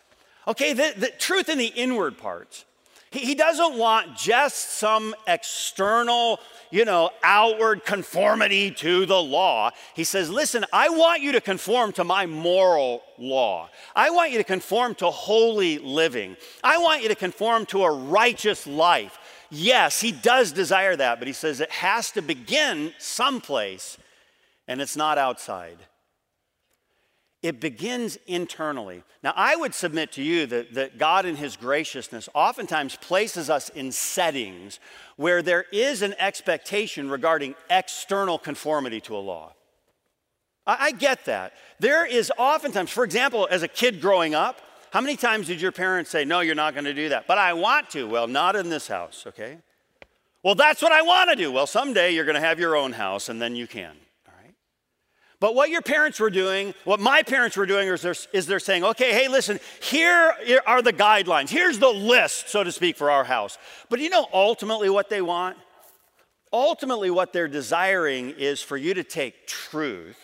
Okay, 0.48 0.72
the, 0.72 0.94
the 0.96 1.10
truth 1.10 1.48
in 1.48 1.58
the 1.58 1.66
inward 1.66 2.18
parts. 2.18 2.64
He, 3.10 3.20
he 3.20 3.34
doesn't 3.34 3.78
want 3.78 4.16
just 4.16 4.70
some 4.70 5.14
external, 5.26 6.38
you 6.70 6.84
know, 6.84 7.10
outward 7.22 7.84
conformity 7.84 8.70
to 8.72 9.06
the 9.06 9.20
law. 9.20 9.70
He 9.94 10.04
says, 10.04 10.30
listen, 10.30 10.64
I 10.72 10.88
want 10.88 11.22
you 11.22 11.32
to 11.32 11.40
conform 11.40 11.92
to 11.92 12.04
my 12.04 12.26
moral 12.26 13.02
law. 13.18 13.70
I 13.94 14.10
want 14.10 14.32
you 14.32 14.38
to 14.38 14.44
conform 14.44 14.94
to 14.96 15.10
holy 15.10 15.78
living. 15.78 16.36
I 16.62 16.78
want 16.78 17.02
you 17.02 17.08
to 17.08 17.14
conform 17.14 17.66
to 17.66 17.84
a 17.84 17.90
righteous 17.90 18.66
life. 18.66 19.18
Yes, 19.50 20.00
he 20.00 20.12
does 20.12 20.52
desire 20.52 20.96
that, 20.96 21.18
but 21.18 21.28
he 21.28 21.32
says 21.32 21.60
it 21.60 21.70
has 21.70 22.10
to 22.12 22.22
begin 22.22 22.92
someplace, 22.98 23.96
and 24.66 24.80
it's 24.80 24.96
not 24.96 25.18
outside. 25.18 25.78
It 27.46 27.60
begins 27.60 28.18
internally. 28.26 29.04
Now, 29.22 29.32
I 29.36 29.54
would 29.54 29.72
submit 29.72 30.10
to 30.14 30.22
you 30.22 30.46
that, 30.46 30.74
that 30.74 30.98
God, 30.98 31.26
in 31.26 31.36
His 31.36 31.56
graciousness, 31.56 32.28
oftentimes 32.34 32.96
places 32.96 33.48
us 33.48 33.68
in 33.68 33.92
settings 33.92 34.80
where 35.14 35.42
there 35.42 35.64
is 35.70 36.02
an 36.02 36.16
expectation 36.18 37.08
regarding 37.08 37.54
external 37.70 38.36
conformity 38.36 39.00
to 39.02 39.14
a 39.14 39.18
law. 39.18 39.52
I, 40.66 40.86
I 40.86 40.90
get 40.90 41.24
that. 41.26 41.52
There 41.78 42.04
is 42.04 42.32
oftentimes, 42.36 42.90
for 42.90 43.04
example, 43.04 43.46
as 43.48 43.62
a 43.62 43.68
kid 43.68 44.00
growing 44.00 44.34
up, 44.34 44.60
how 44.90 45.00
many 45.00 45.14
times 45.14 45.46
did 45.46 45.60
your 45.60 45.70
parents 45.70 46.10
say, 46.10 46.24
No, 46.24 46.40
you're 46.40 46.56
not 46.56 46.74
going 46.74 46.86
to 46.86 46.94
do 46.94 47.10
that? 47.10 47.28
But 47.28 47.38
I 47.38 47.52
want 47.52 47.90
to. 47.90 48.08
Well, 48.08 48.26
not 48.26 48.56
in 48.56 48.70
this 48.70 48.88
house, 48.88 49.22
okay? 49.24 49.58
Well, 50.42 50.56
that's 50.56 50.82
what 50.82 50.90
I 50.90 51.02
want 51.02 51.30
to 51.30 51.36
do. 51.36 51.52
Well, 51.52 51.68
someday 51.68 52.10
you're 52.10 52.24
going 52.24 52.34
to 52.34 52.40
have 52.40 52.58
your 52.58 52.74
own 52.74 52.90
house 52.90 53.28
and 53.28 53.40
then 53.40 53.54
you 53.54 53.68
can. 53.68 53.94
But 55.38 55.54
what 55.54 55.68
your 55.68 55.82
parents 55.82 56.18
were 56.18 56.30
doing, 56.30 56.72
what 56.84 56.98
my 56.98 57.22
parents 57.22 57.56
were 57.56 57.66
doing, 57.66 57.88
is 57.88 58.02
they're, 58.02 58.14
is 58.32 58.46
they're 58.46 58.58
saying, 58.58 58.84
okay, 58.84 59.12
hey, 59.12 59.28
listen, 59.28 59.60
here 59.82 60.34
are 60.66 60.80
the 60.80 60.92
guidelines. 60.92 61.50
Here's 61.50 61.78
the 61.78 61.90
list, 61.90 62.48
so 62.48 62.64
to 62.64 62.72
speak, 62.72 62.96
for 62.96 63.10
our 63.10 63.24
house. 63.24 63.58
But 63.90 64.00
you 64.00 64.08
know 64.08 64.26
ultimately 64.32 64.88
what 64.88 65.10
they 65.10 65.20
want? 65.20 65.58
Ultimately, 66.52 67.10
what 67.10 67.32
they're 67.32 67.48
desiring 67.48 68.30
is 68.30 68.62
for 68.62 68.76
you 68.76 68.94
to 68.94 69.04
take 69.04 69.46
truth. 69.46 70.16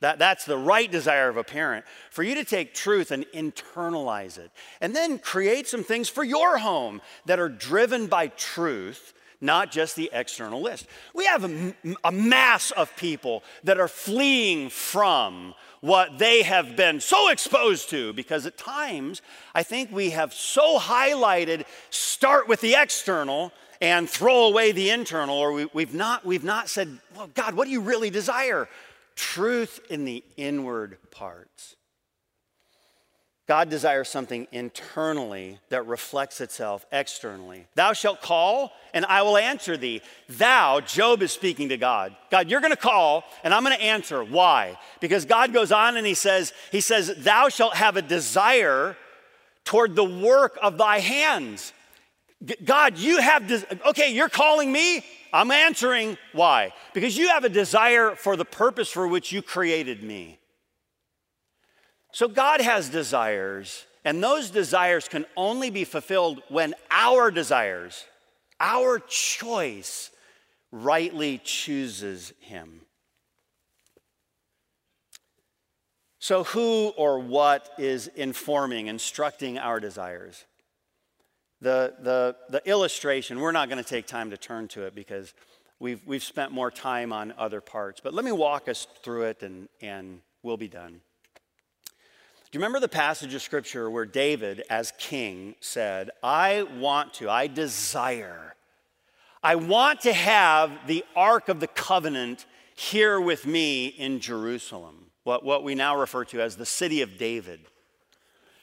That, 0.00 0.18
that's 0.18 0.44
the 0.44 0.56
right 0.56 0.90
desire 0.90 1.28
of 1.28 1.36
a 1.36 1.44
parent, 1.44 1.84
for 2.10 2.22
you 2.22 2.34
to 2.36 2.44
take 2.44 2.72
truth 2.72 3.10
and 3.10 3.26
internalize 3.34 4.38
it. 4.38 4.50
And 4.80 4.94
then 4.94 5.18
create 5.18 5.68
some 5.68 5.84
things 5.84 6.08
for 6.08 6.24
your 6.24 6.58
home 6.58 7.00
that 7.26 7.38
are 7.38 7.48
driven 7.48 8.06
by 8.06 8.28
truth 8.28 9.12
not 9.40 9.70
just 9.70 9.96
the 9.96 10.10
external 10.12 10.60
list. 10.60 10.86
We 11.14 11.26
have 11.26 11.44
a, 11.44 11.74
a, 12.04 12.12
mass 12.12 12.70
of 12.72 12.94
people 12.96 13.44
that 13.64 13.78
are 13.78 13.88
fleeing 13.88 14.68
from 14.68 15.54
what 15.80 16.18
they 16.18 16.42
have 16.42 16.76
been 16.76 17.00
so 17.00 17.30
exposed 17.30 17.90
to 17.90 18.12
because 18.12 18.46
at 18.46 18.58
times 18.58 19.22
I 19.54 19.62
think 19.62 19.92
we 19.92 20.10
have 20.10 20.34
so 20.34 20.78
highlighted 20.78 21.66
start 21.90 22.48
with 22.48 22.60
the 22.60 22.74
external 22.74 23.52
and 23.80 24.10
throw 24.10 24.46
away 24.46 24.72
the 24.72 24.90
internal, 24.90 25.36
or 25.36 25.52
we, 25.52 25.68
we've, 25.72 25.94
not, 25.94 26.24
we've 26.24 26.42
not 26.44 26.68
said, 26.68 26.98
Well, 27.16 27.30
God, 27.32 27.54
what 27.54 27.66
do 27.66 27.70
you 27.70 27.80
really 27.80 28.10
desire? 28.10 28.68
Truth 29.14 29.80
in 29.88 30.04
the 30.04 30.24
inward 30.36 30.98
parts. 31.12 31.76
God 33.48 33.70
desires 33.70 34.10
something 34.10 34.46
internally 34.52 35.58
that 35.70 35.86
reflects 35.86 36.42
itself 36.42 36.84
externally. 36.92 37.64
Thou 37.74 37.94
shalt 37.94 38.20
call, 38.20 38.72
and 38.92 39.06
I 39.06 39.22
will 39.22 39.38
answer 39.38 39.78
thee. 39.78 40.02
Thou, 40.28 40.80
Job 40.80 41.22
is 41.22 41.32
speaking 41.32 41.70
to 41.70 41.78
God. 41.78 42.14
God, 42.30 42.50
you're 42.50 42.60
going 42.60 42.74
to 42.74 42.76
call, 42.76 43.24
and 43.42 43.54
I'm 43.54 43.64
going 43.64 43.74
to 43.74 43.82
answer. 43.82 44.22
Why? 44.22 44.78
Because 45.00 45.24
God 45.24 45.54
goes 45.54 45.72
on 45.72 45.96
and 45.96 46.06
he 46.06 46.12
says, 46.12 46.52
He 46.70 46.82
says, 46.82 47.14
Thou 47.16 47.48
shalt 47.48 47.74
have 47.74 47.96
a 47.96 48.02
desire 48.02 48.98
toward 49.64 49.96
the 49.96 50.04
work 50.04 50.58
of 50.60 50.76
thy 50.76 50.98
hands. 50.98 51.72
God, 52.64 52.98
you 52.98 53.18
have, 53.18 53.48
des- 53.48 53.64
okay, 53.86 54.12
you're 54.12 54.28
calling 54.28 54.70
me. 54.70 55.02
I'm 55.32 55.50
answering. 55.50 56.18
Why? 56.32 56.74
Because 56.92 57.16
you 57.16 57.28
have 57.28 57.44
a 57.44 57.48
desire 57.48 58.14
for 58.14 58.36
the 58.36 58.44
purpose 58.44 58.90
for 58.90 59.08
which 59.08 59.32
you 59.32 59.40
created 59.40 60.02
me. 60.02 60.38
So 62.12 62.28
God 62.28 62.60
has 62.60 62.88
desires, 62.88 63.84
and 64.04 64.22
those 64.22 64.50
desires 64.50 65.08
can 65.08 65.26
only 65.36 65.70
be 65.70 65.84
fulfilled 65.84 66.42
when 66.48 66.74
our 66.90 67.30
desires, 67.30 68.04
our 68.60 68.98
choice, 68.98 70.10
rightly 70.70 71.40
chooses 71.44 72.32
Him. 72.40 72.82
So, 76.20 76.44
who 76.44 76.88
or 76.96 77.20
what 77.20 77.70
is 77.78 78.08
informing, 78.08 78.88
instructing 78.88 79.58
our 79.58 79.78
desires? 79.78 80.44
The, 81.60 81.94
the, 82.00 82.36
the 82.50 82.68
illustration, 82.68 83.40
we're 83.40 83.52
not 83.52 83.68
going 83.68 83.82
to 83.82 83.88
take 83.88 84.06
time 84.06 84.30
to 84.30 84.36
turn 84.36 84.68
to 84.68 84.82
it 84.82 84.94
because 84.94 85.32
we've, 85.78 86.00
we've 86.06 86.22
spent 86.22 86.52
more 86.52 86.70
time 86.70 87.12
on 87.12 87.34
other 87.38 87.60
parts. 87.60 88.00
But 88.02 88.14
let 88.14 88.24
me 88.24 88.32
walk 88.32 88.68
us 88.68 88.86
through 89.02 89.24
it 89.24 89.42
and, 89.42 89.68
and 89.80 90.20
we'll 90.42 90.56
be 90.56 90.68
done. 90.68 91.00
Do 92.50 92.56
you 92.56 92.60
remember 92.60 92.80
the 92.80 92.88
passage 92.88 93.34
of 93.34 93.42
scripture 93.42 93.90
where 93.90 94.06
David, 94.06 94.62
as 94.70 94.90
king, 94.96 95.54
said, 95.60 96.10
I 96.22 96.62
want 96.62 97.12
to, 97.14 97.28
I 97.28 97.46
desire, 97.46 98.54
I 99.42 99.56
want 99.56 100.00
to 100.02 100.14
have 100.14 100.86
the 100.86 101.04
Ark 101.14 101.50
of 101.50 101.60
the 101.60 101.66
Covenant 101.66 102.46
here 102.74 103.20
with 103.20 103.44
me 103.44 103.88
in 103.88 104.20
Jerusalem, 104.20 105.10
what, 105.24 105.44
what 105.44 105.62
we 105.62 105.74
now 105.74 105.94
refer 105.94 106.24
to 106.26 106.40
as 106.40 106.56
the 106.56 106.64
city 106.64 107.02
of 107.02 107.18
David. 107.18 107.60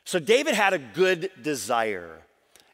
So 0.04 0.17
David 0.17 0.56
had 0.56 0.74
a 0.74 0.80
good 0.80 1.30
desire. 1.43 2.24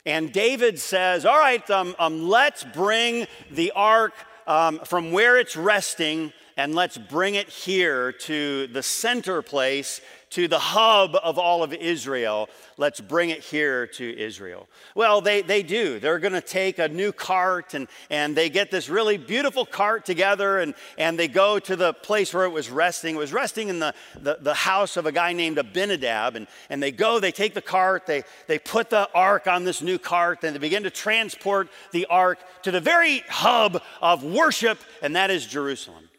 And 0.05 0.31
David 0.31 0.79
says, 0.79 1.25
All 1.25 1.37
right, 1.37 1.69
um, 1.69 1.93
um, 1.99 2.29
let's 2.29 2.63
bring 2.63 3.27
the 3.51 3.73
ark 3.75 4.13
um, 4.47 4.79
from 4.85 5.11
where 5.11 5.37
it's 5.37 5.57
resting 5.57 6.31
and 6.57 6.75
let's 6.75 6.97
bring 6.97 7.35
it 7.35 7.49
here 7.49 8.11
to 8.11 8.67
the 8.67 8.83
center 8.83 9.41
place 9.41 10.01
to 10.31 10.47
the 10.47 10.59
hub 10.59 11.15
of 11.21 11.37
all 11.37 11.61
of 11.61 11.73
Israel. 11.73 12.49
Let's 12.77 13.01
bring 13.01 13.31
it 13.31 13.41
here 13.41 13.85
to 13.87 14.17
Israel. 14.17 14.67
Well, 14.95 15.19
they, 15.19 15.41
they 15.41 15.61
do. 15.61 15.99
They're 15.99 16.19
going 16.19 16.33
to 16.33 16.41
take 16.41 16.79
a 16.79 16.87
new 16.87 17.11
cart 17.11 17.73
and, 17.73 17.87
and 18.09 18.35
they 18.35 18.49
get 18.49 18.71
this 18.71 18.87
really 18.87 19.17
beautiful 19.17 19.65
cart 19.65 20.05
together 20.05 20.59
and, 20.59 20.73
and 20.97 21.19
they 21.19 21.27
go 21.27 21.59
to 21.59 21.75
the 21.75 21.93
place 21.93 22.33
where 22.33 22.45
it 22.45 22.51
was 22.51 22.69
resting. 22.69 23.15
It 23.15 23.19
was 23.19 23.33
resting 23.33 23.67
in 23.67 23.79
the, 23.79 23.93
the, 24.15 24.37
the 24.39 24.53
house 24.53 24.95
of 24.95 25.05
a 25.05 25.11
guy 25.11 25.33
named 25.33 25.57
Abinadab. 25.57 26.37
And, 26.37 26.47
and 26.69 26.81
they 26.81 26.91
go, 26.91 27.19
they 27.19 27.33
take 27.33 27.53
the 27.53 27.61
cart, 27.61 28.05
they, 28.05 28.23
they 28.47 28.57
put 28.57 28.89
the 28.89 29.09
ark 29.13 29.47
on 29.47 29.65
this 29.65 29.81
new 29.81 29.99
cart, 29.99 30.43
and 30.45 30.55
they 30.55 30.59
begin 30.59 30.83
to 30.83 30.89
transport 30.89 31.67
the 31.91 32.05
ark 32.05 32.39
to 32.63 32.71
the 32.71 32.79
very 32.79 33.19
hub 33.27 33.83
of 34.01 34.23
worship, 34.23 34.79
and 35.01 35.15
that 35.17 35.29
is 35.29 35.45
Jerusalem. 35.45 36.10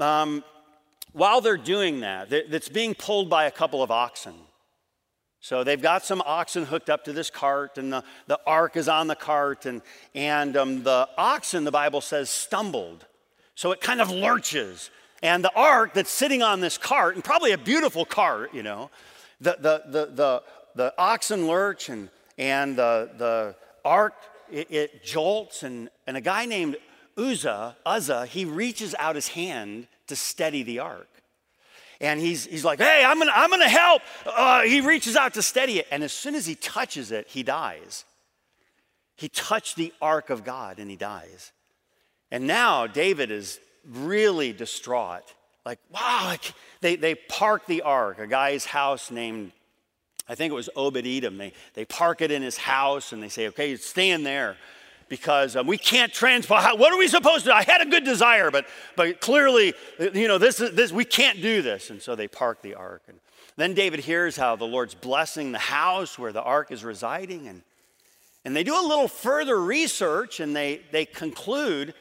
Um, 0.00 0.44
while 1.12 1.40
they're 1.40 1.56
doing 1.56 2.00
that, 2.00 2.30
that's 2.50 2.68
being 2.68 2.94
pulled 2.94 3.30
by 3.30 3.44
a 3.44 3.50
couple 3.50 3.82
of 3.82 3.90
oxen. 3.90 4.34
So 5.40 5.62
they've 5.62 5.80
got 5.80 6.04
some 6.04 6.22
oxen 6.24 6.64
hooked 6.64 6.88
up 6.88 7.04
to 7.04 7.12
this 7.12 7.28
cart, 7.28 7.76
and 7.76 7.92
the, 7.92 8.02
the 8.26 8.40
ark 8.46 8.76
is 8.76 8.88
on 8.88 9.08
the 9.08 9.14
cart, 9.14 9.66
and, 9.66 9.82
and 10.14 10.56
um, 10.56 10.82
the 10.82 11.06
oxen, 11.18 11.64
the 11.64 11.70
Bible 11.70 12.00
says, 12.00 12.30
stumbled. 12.30 13.06
So 13.54 13.70
it 13.70 13.80
kind 13.80 14.00
of 14.00 14.10
lurches. 14.10 14.90
And 15.22 15.44
the 15.44 15.52
ark 15.54 15.94
that's 15.94 16.10
sitting 16.10 16.42
on 16.42 16.60
this 16.60 16.78
cart, 16.78 17.14
and 17.14 17.22
probably 17.22 17.52
a 17.52 17.58
beautiful 17.58 18.04
cart, 18.04 18.54
you 18.54 18.62
know, 18.62 18.90
the, 19.40 19.56
the, 19.60 19.82
the, 19.86 20.06
the, 20.14 20.42
the 20.74 20.94
oxen 20.96 21.46
lurch, 21.46 21.90
and, 21.90 22.08
and 22.38 22.76
the, 22.76 23.10
the 23.16 23.54
ark, 23.84 24.14
it, 24.50 24.70
it 24.70 25.04
jolts, 25.04 25.62
and, 25.62 25.90
and 26.06 26.16
a 26.16 26.20
guy 26.20 26.46
named 26.46 26.76
Uzzah, 27.16 27.76
Uzzah, 27.86 28.26
he 28.26 28.44
reaches 28.44 28.94
out 28.98 29.14
his 29.14 29.28
hand 29.28 29.86
to 30.08 30.16
steady 30.16 30.62
the 30.62 30.80
ark. 30.80 31.08
And 32.00 32.20
he's, 32.20 32.44
he's 32.44 32.64
like, 32.64 32.80
hey, 32.80 33.04
I'm 33.06 33.18
gonna, 33.18 33.32
I'm 33.34 33.50
gonna 33.50 33.68
help. 33.68 34.02
Uh, 34.26 34.62
he 34.62 34.80
reaches 34.80 35.16
out 35.16 35.34
to 35.34 35.42
steady 35.42 35.78
it. 35.78 35.86
And 35.90 36.02
as 36.02 36.12
soon 36.12 36.34
as 36.34 36.44
he 36.44 36.54
touches 36.54 37.12
it, 37.12 37.28
he 37.28 37.42
dies. 37.42 38.04
He 39.16 39.28
touched 39.28 39.76
the 39.76 39.92
ark 40.02 40.30
of 40.30 40.44
God 40.44 40.78
and 40.78 40.90
he 40.90 40.96
dies. 40.96 41.52
And 42.30 42.46
now 42.46 42.86
David 42.86 43.30
is 43.30 43.60
really 43.88 44.52
distraught. 44.52 45.22
Like, 45.64 45.78
wow, 45.90 46.36
they, 46.80 46.96
they 46.96 47.14
park 47.14 47.66
the 47.66 47.82
ark, 47.82 48.18
a 48.18 48.26
guy's 48.26 48.64
house 48.64 49.10
named, 49.10 49.52
I 50.28 50.34
think 50.34 50.50
it 50.50 50.54
was 50.54 50.68
Obed 50.74 51.06
Edom. 51.06 51.38
They, 51.38 51.52
they 51.74 51.84
park 51.84 52.20
it 52.20 52.30
in 52.30 52.42
his 52.42 52.58
house 52.58 53.12
and 53.12 53.22
they 53.22 53.28
say, 53.28 53.48
okay, 53.48 53.76
stand 53.76 54.26
there 54.26 54.56
because 55.08 55.56
um, 55.56 55.66
we 55.66 55.78
can't 55.78 56.12
transport. 56.12 56.78
What 56.78 56.92
are 56.92 56.98
we 56.98 57.08
supposed 57.08 57.44
to 57.44 57.50
do? 57.50 57.52
I 57.52 57.62
had 57.62 57.80
a 57.80 57.86
good 57.86 58.04
desire, 58.04 58.50
but, 58.50 58.66
but 58.96 59.20
clearly, 59.20 59.74
you 59.98 60.28
know, 60.28 60.38
this, 60.38 60.56
this, 60.56 60.92
we 60.92 61.04
can't 61.04 61.40
do 61.40 61.62
this. 61.62 61.90
And 61.90 62.00
so 62.00 62.14
they 62.14 62.28
park 62.28 62.62
the 62.62 62.74
ark. 62.74 63.02
And 63.08 63.18
then 63.56 63.74
David 63.74 64.00
hears 64.00 64.36
how 64.36 64.56
the 64.56 64.64
Lord's 64.64 64.94
blessing 64.94 65.52
the 65.52 65.58
house 65.58 66.18
where 66.18 66.32
the 66.32 66.42
ark 66.42 66.70
is 66.70 66.84
residing. 66.84 67.48
And, 67.48 67.62
and 68.44 68.56
they 68.56 68.64
do 68.64 68.78
a 68.78 68.86
little 68.86 69.08
further 69.08 69.60
research 69.60 70.40
and 70.40 70.54
they, 70.54 70.80
they 70.90 71.04
conclude 71.04 71.94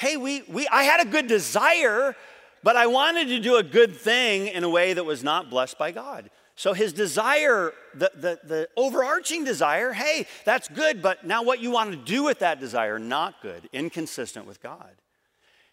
hey, 0.00 0.16
we, 0.16 0.40
we, 0.48 0.66
I 0.68 0.84
had 0.84 1.06
a 1.06 1.10
good 1.10 1.26
desire, 1.26 2.16
but 2.62 2.74
I 2.74 2.86
wanted 2.86 3.28
to 3.28 3.38
do 3.38 3.56
a 3.56 3.62
good 3.62 3.94
thing 3.94 4.46
in 4.46 4.64
a 4.64 4.68
way 4.68 4.94
that 4.94 5.04
was 5.04 5.22
not 5.22 5.50
blessed 5.50 5.76
by 5.76 5.92
God. 5.92 6.30
So 6.60 6.74
his 6.74 6.92
desire, 6.92 7.72
the, 7.94 8.12
the, 8.14 8.38
the 8.44 8.68
overarching 8.76 9.44
desire, 9.44 9.94
hey, 9.94 10.26
that's 10.44 10.68
good, 10.68 11.00
but 11.00 11.24
now 11.24 11.42
what 11.42 11.60
you 11.60 11.70
want 11.70 11.92
to 11.92 11.96
do 11.96 12.22
with 12.22 12.40
that 12.40 12.60
desire, 12.60 12.98
not 12.98 13.40
good, 13.40 13.70
inconsistent 13.72 14.44
with 14.44 14.62
God. 14.62 14.90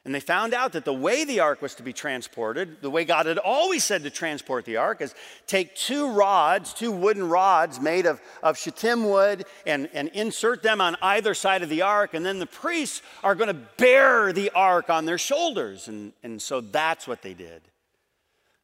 And 0.06 0.15
they 0.15 0.21
found 0.21 0.54
out 0.54 0.71
that 0.71 0.86
the 0.86 0.93
way 0.93 1.26
the 1.26 1.41
ark 1.41 1.62
was 1.62 1.76
to 1.76 1.84
be 1.84 1.91
transported, 1.91 2.82
the 2.82 2.89
way 2.89 3.04
God 3.04 3.26
had 3.26 3.38
always 3.38 3.84
said 3.84 4.04
to 4.04 4.10
transport 4.10 4.63
the 4.63 4.78
ark, 4.78 5.02
is 5.02 5.13
take 5.45 5.76
two 5.76 6.10
rods, 6.10 6.73
two 6.73 6.93
wooden 6.93 7.28
rods 7.28 7.82
made 7.82 8.06
of, 8.06 8.21
of 8.41 8.58
shittim 8.58 9.10
wood, 9.10 9.43
and, 9.65 9.89
and 9.93 10.08
insert 10.13 10.63
them 10.63 10.80
on 10.80 10.95
either 11.02 11.34
side 11.34 11.63
of 11.63 11.67
the 11.67 11.82
ark. 11.82 12.13
And 12.13 12.26
then 12.26 12.39
the 12.39 12.45
priests 12.45 13.02
are 13.26 13.36
going 13.36 13.50
to 13.50 13.62
bear 13.76 14.32
the 14.32 14.52
ark 14.56 14.89
on 14.89 15.04
their 15.04 15.17
shoulders. 15.17 15.89
And, 15.89 16.13
and 16.23 16.41
so 16.41 16.62
that's 16.62 17.10
what 17.10 17.23
they 17.23 17.34
did. 17.34 17.62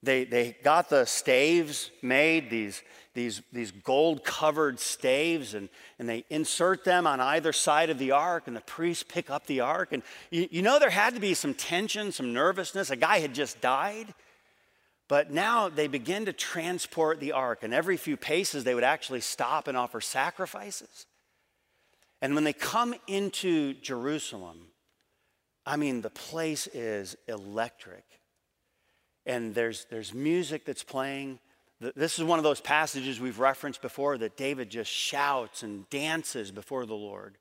They, 0.04 0.26
they 0.26 0.58
got 0.64 0.90
the 0.90 1.06
staves 1.06 1.90
made, 2.02 2.50
these, 2.50 2.84
these, 3.14 3.42
these 3.54 3.72
gold 3.72 4.26
covered 4.26 4.82
staves, 4.82 5.54
and, 5.54 5.70
and 5.98 6.10
they 6.10 6.26
insert 6.30 6.84
them 6.84 7.08
on 7.08 7.22
either 7.22 7.54
side 7.54 7.90
of 7.90 7.98
the 8.00 8.12
ark, 8.12 8.44
and 8.48 8.56
the 8.56 8.62
priests 8.62 9.06
pick 9.08 9.30
up 9.30 9.48
the 9.48 9.62
ark. 9.62 9.94
And 9.94 10.04
you, 10.30 10.50
you 10.52 10.62
know, 10.62 10.78
there 10.78 10.90
had 10.90 11.14
to 11.14 11.22
be 11.22 11.34
some 11.34 11.54
tension, 11.54 12.12
some 12.12 12.34
nervousness. 12.34 12.90
A 12.90 12.98
guy 12.98 13.20
had 13.20 13.34
just 13.34 13.62
died. 13.62 14.14
But 15.08 15.32
now 15.32 15.70
they 15.70 15.88
begin 15.88 16.26
to 16.26 16.34
transport 16.34 17.22
the 17.22 17.32
ark, 17.32 17.60
and 17.64 17.74
every 17.74 17.96
few 17.96 18.18
paces 18.18 18.66
they 18.66 18.76
would 18.76 18.84
actually 18.84 19.22
stop 19.22 19.70
and 19.70 19.78
offer 19.78 20.02
sacrifices. 20.02 21.06
And 22.22 22.36
when 22.36 22.44
they 22.44 22.54
come 22.54 22.94
into 23.08 23.74
Jerusalem, 23.76 24.68
I 25.66 25.78
mean, 25.78 26.02
the 26.02 26.10
place 26.10 26.68
is 26.68 27.16
electric 27.28 28.04
and 29.26 29.56
there's, 29.56 29.86
there's 29.90 30.14
music 30.14 30.66
that's 30.66 30.84
playing. 30.84 31.40
This 31.96 32.18
is 32.18 32.26
one 32.26 32.40
of 32.40 32.44
those 32.44 32.62
passages 32.62 33.20
we've 33.20 33.40
referenced 33.40 33.82
before 33.82 34.18
that 34.18 34.38
David 34.38 34.70
just 34.70 34.92
shouts 34.92 35.64
and 35.64 35.90
dances 35.90 36.52
before 36.52 36.86
the 36.86 36.94
Lord. 36.94 37.38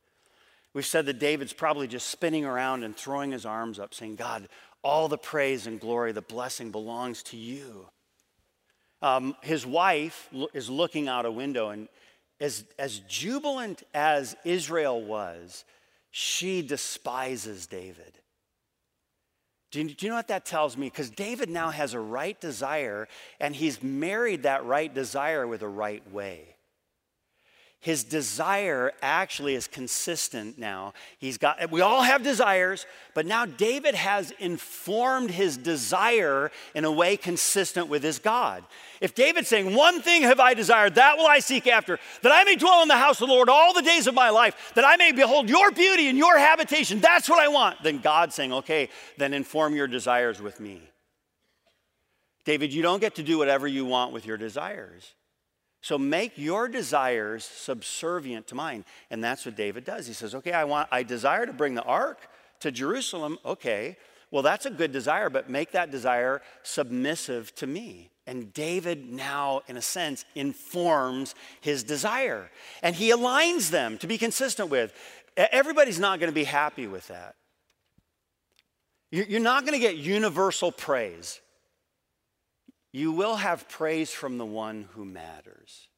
We've 0.74 0.86
said 0.86 1.06
that 1.06 1.18
David's 1.18 1.52
probably 1.52 1.86
just 1.86 2.08
spinning 2.08 2.44
around 2.44 2.82
and 2.82 2.96
throwing 2.96 3.32
his 3.32 3.44
arms 3.44 3.78
up, 3.78 3.92
saying, 3.92 4.16
God, 4.16 4.48
all 4.82 5.08
the 5.08 5.18
praise 5.18 5.66
and 5.66 5.78
glory, 5.78 6.12
the 6.12 6.22
blessing 6.22 6.70
belongs 6.70 7.22
to 7.24 7.36
you. 7.36 7.86
Um, 9.02 9.36
his 9.42 9.66
wife 9.66 10.28
is 10.54 10.70
looking 10.70 11.08
out 11.08 11.26
a 11.26 11.30
window, 11.30 11.70
and 11.70 11.88
as, 12.40 12.64
as 12.78 13.00
jubilant 13.00 13.82
as 13.92 14.36
Israel 14.44 15.02
was, 15.02 15.64
she 16.10 16.62
despises 16.62 17.66
David. 17.66 18.18
Do 19.72 19.80
you, 19.80 19.88
do 19.88 20.06
you, 20.06 20.11
know 20.11 20.16
what 20.16 20.28
that 20.28 20.44
tells 20.44 20.76
me? 20.76 20.87
Because 20.87 21.08
David 21.08 21.48
now 21.48 21.70
has 21.70 21.94
a 21.94 21.98
right 21.98 22.38
desire, 22.38 23.08
and 23.40 23.56
he's 23.56 23.82
married 23.82 24.42
that 24.42 24.66
right 24.66 24.92
desire 24.92 25.46
with 25.46 25.62
a 25.62 25.68
right 25.68 26.08
way. 26.12 26.51
His 27.82 28.04
desire 28.04 28.92
actually 29.02 29.56
is 29.56 29.66
consistent 29.66 30.56
now. 30.56 30.94
He's 31.18 31.36
got, 31.36 31.68
we 31.72 31.80
all 31.80 32.02
have 32.02 32.22
desires, 32.22 32.86
but 33.12 33.26
now 33.26 33.44
David 33.44 33.96
has 33.96 34.30
informed 34.38 35.32
his 35.32 35.56
desire 35.56 36.52
in 36.76 36.84
a 36.84 36.92
way 36.92 37.16
consistent 37.16 37.88
with 37.88 38.04
his 38.04 38.20
God. 38.20 38.62
If 39.00 39.16
David's 39.16 39.48
saying, 39.48 39.74
One 39.74 40.00
thing 40.00 40.22
have 40.22 40.38
I 40.38 40.54
desired, 40.54 40.94
that 40.94 41.16
will 41.16 41.26
I 41.26 41.40
seek 41.40 41.66
after, 41.66 41.98
that 42.22 42.30
I 42.30 42.44
may 42.44 42.54
dwell 42.54 42.82
in 42.82 42.88
the 42.88 42.94
house 42.94 43.20
of 43.20 43.26
the 43.26 43.34
Lord 43.34 43.48
all 43.48 43.74
the 43.74 43.82
days 43.82 44.06
of 44.06 44.14
my 44.14 44.30
life, 44.30 44.72
that 44.76 44.84
I 44.84 44.94
may 44.94 45.10
behold 45.10 45.48
your 45.48 45.72
beauty 45.72 46.06
and 46.06 46.16
your 46.16 46.38
habitation, 46.38 47.00
that's 47.00 47.28
what 47.28 47.40
I 47.40 47.48
want, 47.48 47.82
then 47.82 47.98
God's 47.98 48.36
saying, 48.36 48.52
Okay, 48.52 48.90
then 49.18 49.34
inform 49.34 49.74
your 49.74 49.88
desires 49.88 50.40
with 50.40 50.60
me. 50.60 50.88
David, 52.44 52.72
you 52.72 52.82
don't 52.82 53.00
get 53.00 53.16
to 53.16 53.24
do 53.24 53.38
whatever 53.38 53.66
you 53.66 53.84
want 53.84 54.12
with 54.12 54.24
your 54.24 54.36
desires. 54.36 55.14
So 55.82 55.98
make 55.98 56.38
your 56.38 56.68
desires 56.68 57.44
subservient 57.44 58.46
to 58.46 58.54
mine. 58.54 58.84
And 59.10 59.22
that's 59.22 59.44
what 59.44 59.56
David 59.56 59.84
does. 59.84 60.06
He 60.06 60.12
says, 60.12 60.34
Okay, 60.34 60.52
I 60.52 60.64
want 60.64 60.88
I 60.90 61.02
desire 61.02 61.44
to 61.44 61.52
bring 61.52 61.74
the 61.74 61.82
ark 61.82 62.18
to 62.60 62.70
Jerusalem. 62.70 63.36
Okay. 63.44 63.96
Well, 64.30 64.42
that's 64.42 64.64
a 64.64 64.70
good 64.70 64.92
desire, 64.92 65.28
but 65.28 65.50
make 65.50 65.72
that 65.72 65.90
desire 65.90 66.40
submissive 66.62 67.54
to 67.56 67.66
me. 67.66 68.08
And 68.26 68.54
David 68.54 69.12
now, 69.12 69.60
in 69.66 69.76
a 69.76 69.82
sense, 69.82 70.24
informs 70.34 71.34
his 71.60 71.82
desire. 71.82 72.50
And 72.82 72.96
he 72.96 73.10
aligns 73.10 73.70
them 73.70 73.98
to 73.98 74.06
be 74.06 74.16
consistent 74.16 74.70
with. 74.70 74.94
Everybody's 75.36 75.98
not 75.98 76.18
going 76.18 76.30
to 76.30 76.34
be 76.34 76.44
happy 76.44 76.86
with 76.86 77.08
that. 77.08 77.34
You're 79.10 79.40
not 79.40 79.66
going 79.66 79.74
to 79.74 79.78
get 79.78 79.96
universal 79.96 80.72
praise 80.72 81.42
you 82.92 83.11
will 83.11 83.37
have 83.37 83.68
praise 83.68 84.11
from 84.11 84.38
the 84.38 84.46
one 84.46 84.88
who 84.92 85.05
matters. 85.05 85.88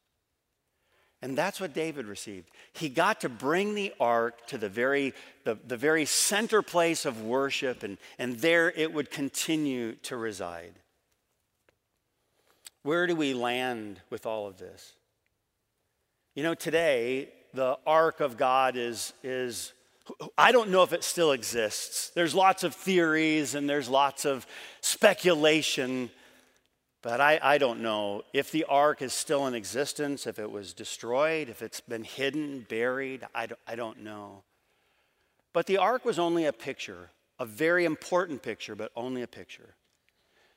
And 1.20 1.38
that's 1.38 1.60
what 1.60 1.72
David 1.72 2.06
received. 2.06 2.50
He 2.74 2.88
got 2.88 3.22
to 3.22 3.28
bring 3.28 3.74
the 3.74 3.94
ark 3.98 4.46
to 4.48 4.58
the 4.58 4.68
very, 4.68 5.14
the, 5.44 5.58
the 5.66 5.76
very 5.76 6.04
center 6.04 6.60
place 6.60 7.06
of 7.06 7.22
worship, 7.22 7.82
and, 7.82 7.96
and 8.18 8.36
there 8.36 8.70
it 8.70 8.92
would 8.92 9.10
continue 9.10 9.94
to 10.02 10.16
reside. 10.16 10.74
Where 12.82 13.06
do 13.06 13.16
we 13.16 13.32
land 13.32 14.00
with 14.10 14.26
all 14.26 14.46
of 14.46 14.58
this? 14.58 14.92
You 16.34 16.42
know, 16.42 16.54
today, 16.54 17.30
the 17.54 17.78
ark 17.86 18.20
of 18.20 18.36
God 18.36 18.76
is, 18.76 19.14
is 19.22 19.72
I 20.36 20.52
don't 20.52 20.68
know 20.68 20.82
if 20.82 20.92
it 20.92 21.02
still 21.02 21.32
exists. 21.32 22.10
There's 22.10 22.34
lots 22.34 22.64
of 22.64 22.74
theories 22.74 23.54
and 23.54 23.70
there's 23.70 23.88
lots 23.88 24.26
of 24.26 24.46
speculation 24.82 26.10
but 27.04 27.20
I, 27.20 27.38
I 27.42 27.58
don't 27.58 27.82
know 27.82 28.22
if 28.32 28.50
the 28.50 28.64
ark 28.64 29.02
is 29.02 29.12
still 29.12 29.46
in 29.46 29.54
existence, 29.54 30.26
if 30.26 30.38
it 30.38 30.50
was 30.50 30.72
destroyed, 30.72 31.50
if 31.50 31.60
it's 31.60 31.80
been 31.80 32.02
hidden, 32.02 32.64
buried. 32.66 33.26
I 33.34 33.44
don't, 33.44 33.60
I 33.68 33.76
don't 33.76 34.02
know. 34.02 34.42
But 35.52 35.66
the 35.66 35.76
ark 35.76 36.06
was 36.06 36.18
only 36.18 36.46
a 36.46 36.52
picture, 36.52 37.10
a 37.38 37.44
very 37.44 37.84
important 37.84 38.42
picture, 38.42 38.74
but 38.74 38.90
only 38.96 39.20
a 39.20 39.26
picture. 39.26 39.74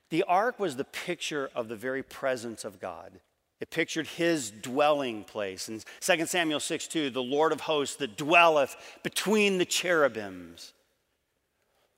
The 0.09 0.23
ark 0.23 0.57
was 0.57 0.77
the 0.77 0.85
picture 0.85 1.49
of 1.53 1.67
the 1.67 1.75
very 1.75 2.01
presence 2.01 2.63
of 2.63 2.79
God. 2.79 3.19
It 3.59 3.69
pictured 3.69 4.07
his 4.07 4.49
dwelling 4.49 5.25
place. 5.25 5.67
In 5.67 5.81
2 5.99 6.25
Samuel 6.27 6.61
6 6.61 6.87
2, 6.87 7.09
the 7.09 7.21
Lord 7.21 7.51
of 7.51 7.59
hosts 7.59 7.97
that 7.97 8.15
dwelleth 8.15 8.77
between 9.03 9.57
the 9.57 9.65
cherubims. 9.65 10.71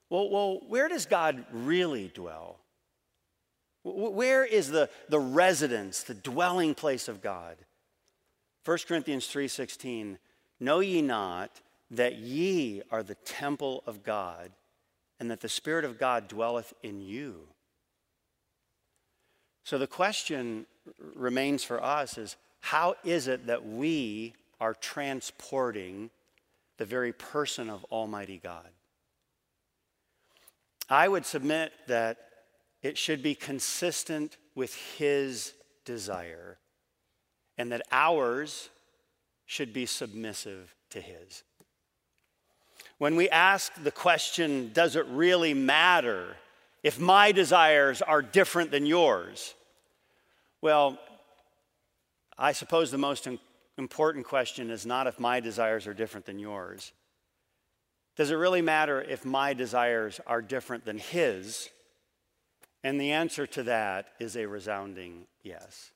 Well, 0.10 0.28
well, 0.32 0.62
where 0.68 0.88
does 0.88 1.06
God 1.06 1.46
really 1.54 2.12
dwell? 2.16 2.59
Where 3.90 4.46
is 4.46 4.70
the, 4.70 4.90
the 5.10 5.20
residence, 5.20 6.04
the 6.04 6.14
dwelling 6.14 6.76
place 6.76 7.08
of 7.08 7.22
God? 7.22 7.58
1 8.66 8.78
Corinthians 8.88 9.28
3:16 9.28 10.18
Know 10.60 10.80
ye 10.80 11.02
not 11.02 11.62
that 11.90 12.18
ye 12.18 12.82
are 12.92 13.04
the 13.04 13.16
temple 13.16 13.84
of 13.88 14.04
God 14.04 14.52
and 15.20 15.32
that 15.32 15.42
the 15.42 15.50
spirit 15.50 15.86
of 15.86 15.98
God 15.98 16.28
dwelleth 16.28 16.74
in 16.84 17.02
you? 17.02 17.48
So 19.64 19.78
the 19.78 19.88
question 19.88 20.66
remains 21.16 21.64
for 21.64 21.84
us 21.84 22.18
is 22.18 22.36
how 22.62 22.96
is 23.04 23.28
it 23.28 23.48
that 23.48 23.66
we 23.66 24.34
are 24.60 24.74
transporting 24.74 26.10
the 26.78 26.86
very 26.86 27.14
person 27.14 27.70
of 27.70 27.86
Almighty 27.86 28.40
God? 28.44 28.70
I 30.90 31.08
would 31.08 31.26
submit 31.26 31.72
that 31.88 32.18
it 32.82 32.98
should 32.98 33.22
be 33.22 33.36
consistent 33.36 34.38
with 34.56 34.76
His 34.98 35.54
desire, 35.86 36.58
and 37.58 37.72
that 37.72 37.82
ours 37.92 38.70
should 39.46 39.74
be 39.74 39.86
submissive 39.86 40.76
to 40.92 41.02
His. 41.02 41.44
When 42.98 43.16
we 43.16 43.30
ask 43.30 43.74
the 43.82 43.92
question, 43.92 44.72
does 44.74 44.96
it 44.96 45.06
really 45.08 45.54
matter 45.54 46.36
if 46.84 47.00
my 47.00 47.32
desires 47.32 48.02
are 48.02 48.22
different 48.22 48.72
than 48.72 48.86
yours? 48.86 49.54
Well, 50.62 51.00
I 52.38 52.52
suppose 52.52 52.92
the 52.92 52.98
most 52.98 53.28
important 53.78 54.26
question 54.26 54.70
is 54.70 54.86
not 54.86 55.08
if 55.08 55.20
my 55.20 55.40
desires 55.40 55.88
are 55.88 55.94
different 55.94 56.26
than 56.26 56.40
yours. 56.40 56.92
Does 58.16 58.32
it 58.32 58.36
really 58.36 58.62
matter 58.62 59.02
if 59.02 59.26
my 59.26 59.54
desires 59.54 60.20
are 60.28 60.42
different 60.42 60.86
than 60.86 60.98
His? 60.98 61.70
And 62.84 63.00
the 63.00 63.12
answer 63.12 63.46
to 63.48 63.64
that 63.64 64.10
is 64.20 64.38
a 64.38 64.46
resounding 64.46 65.28
yes. 65.44 65.92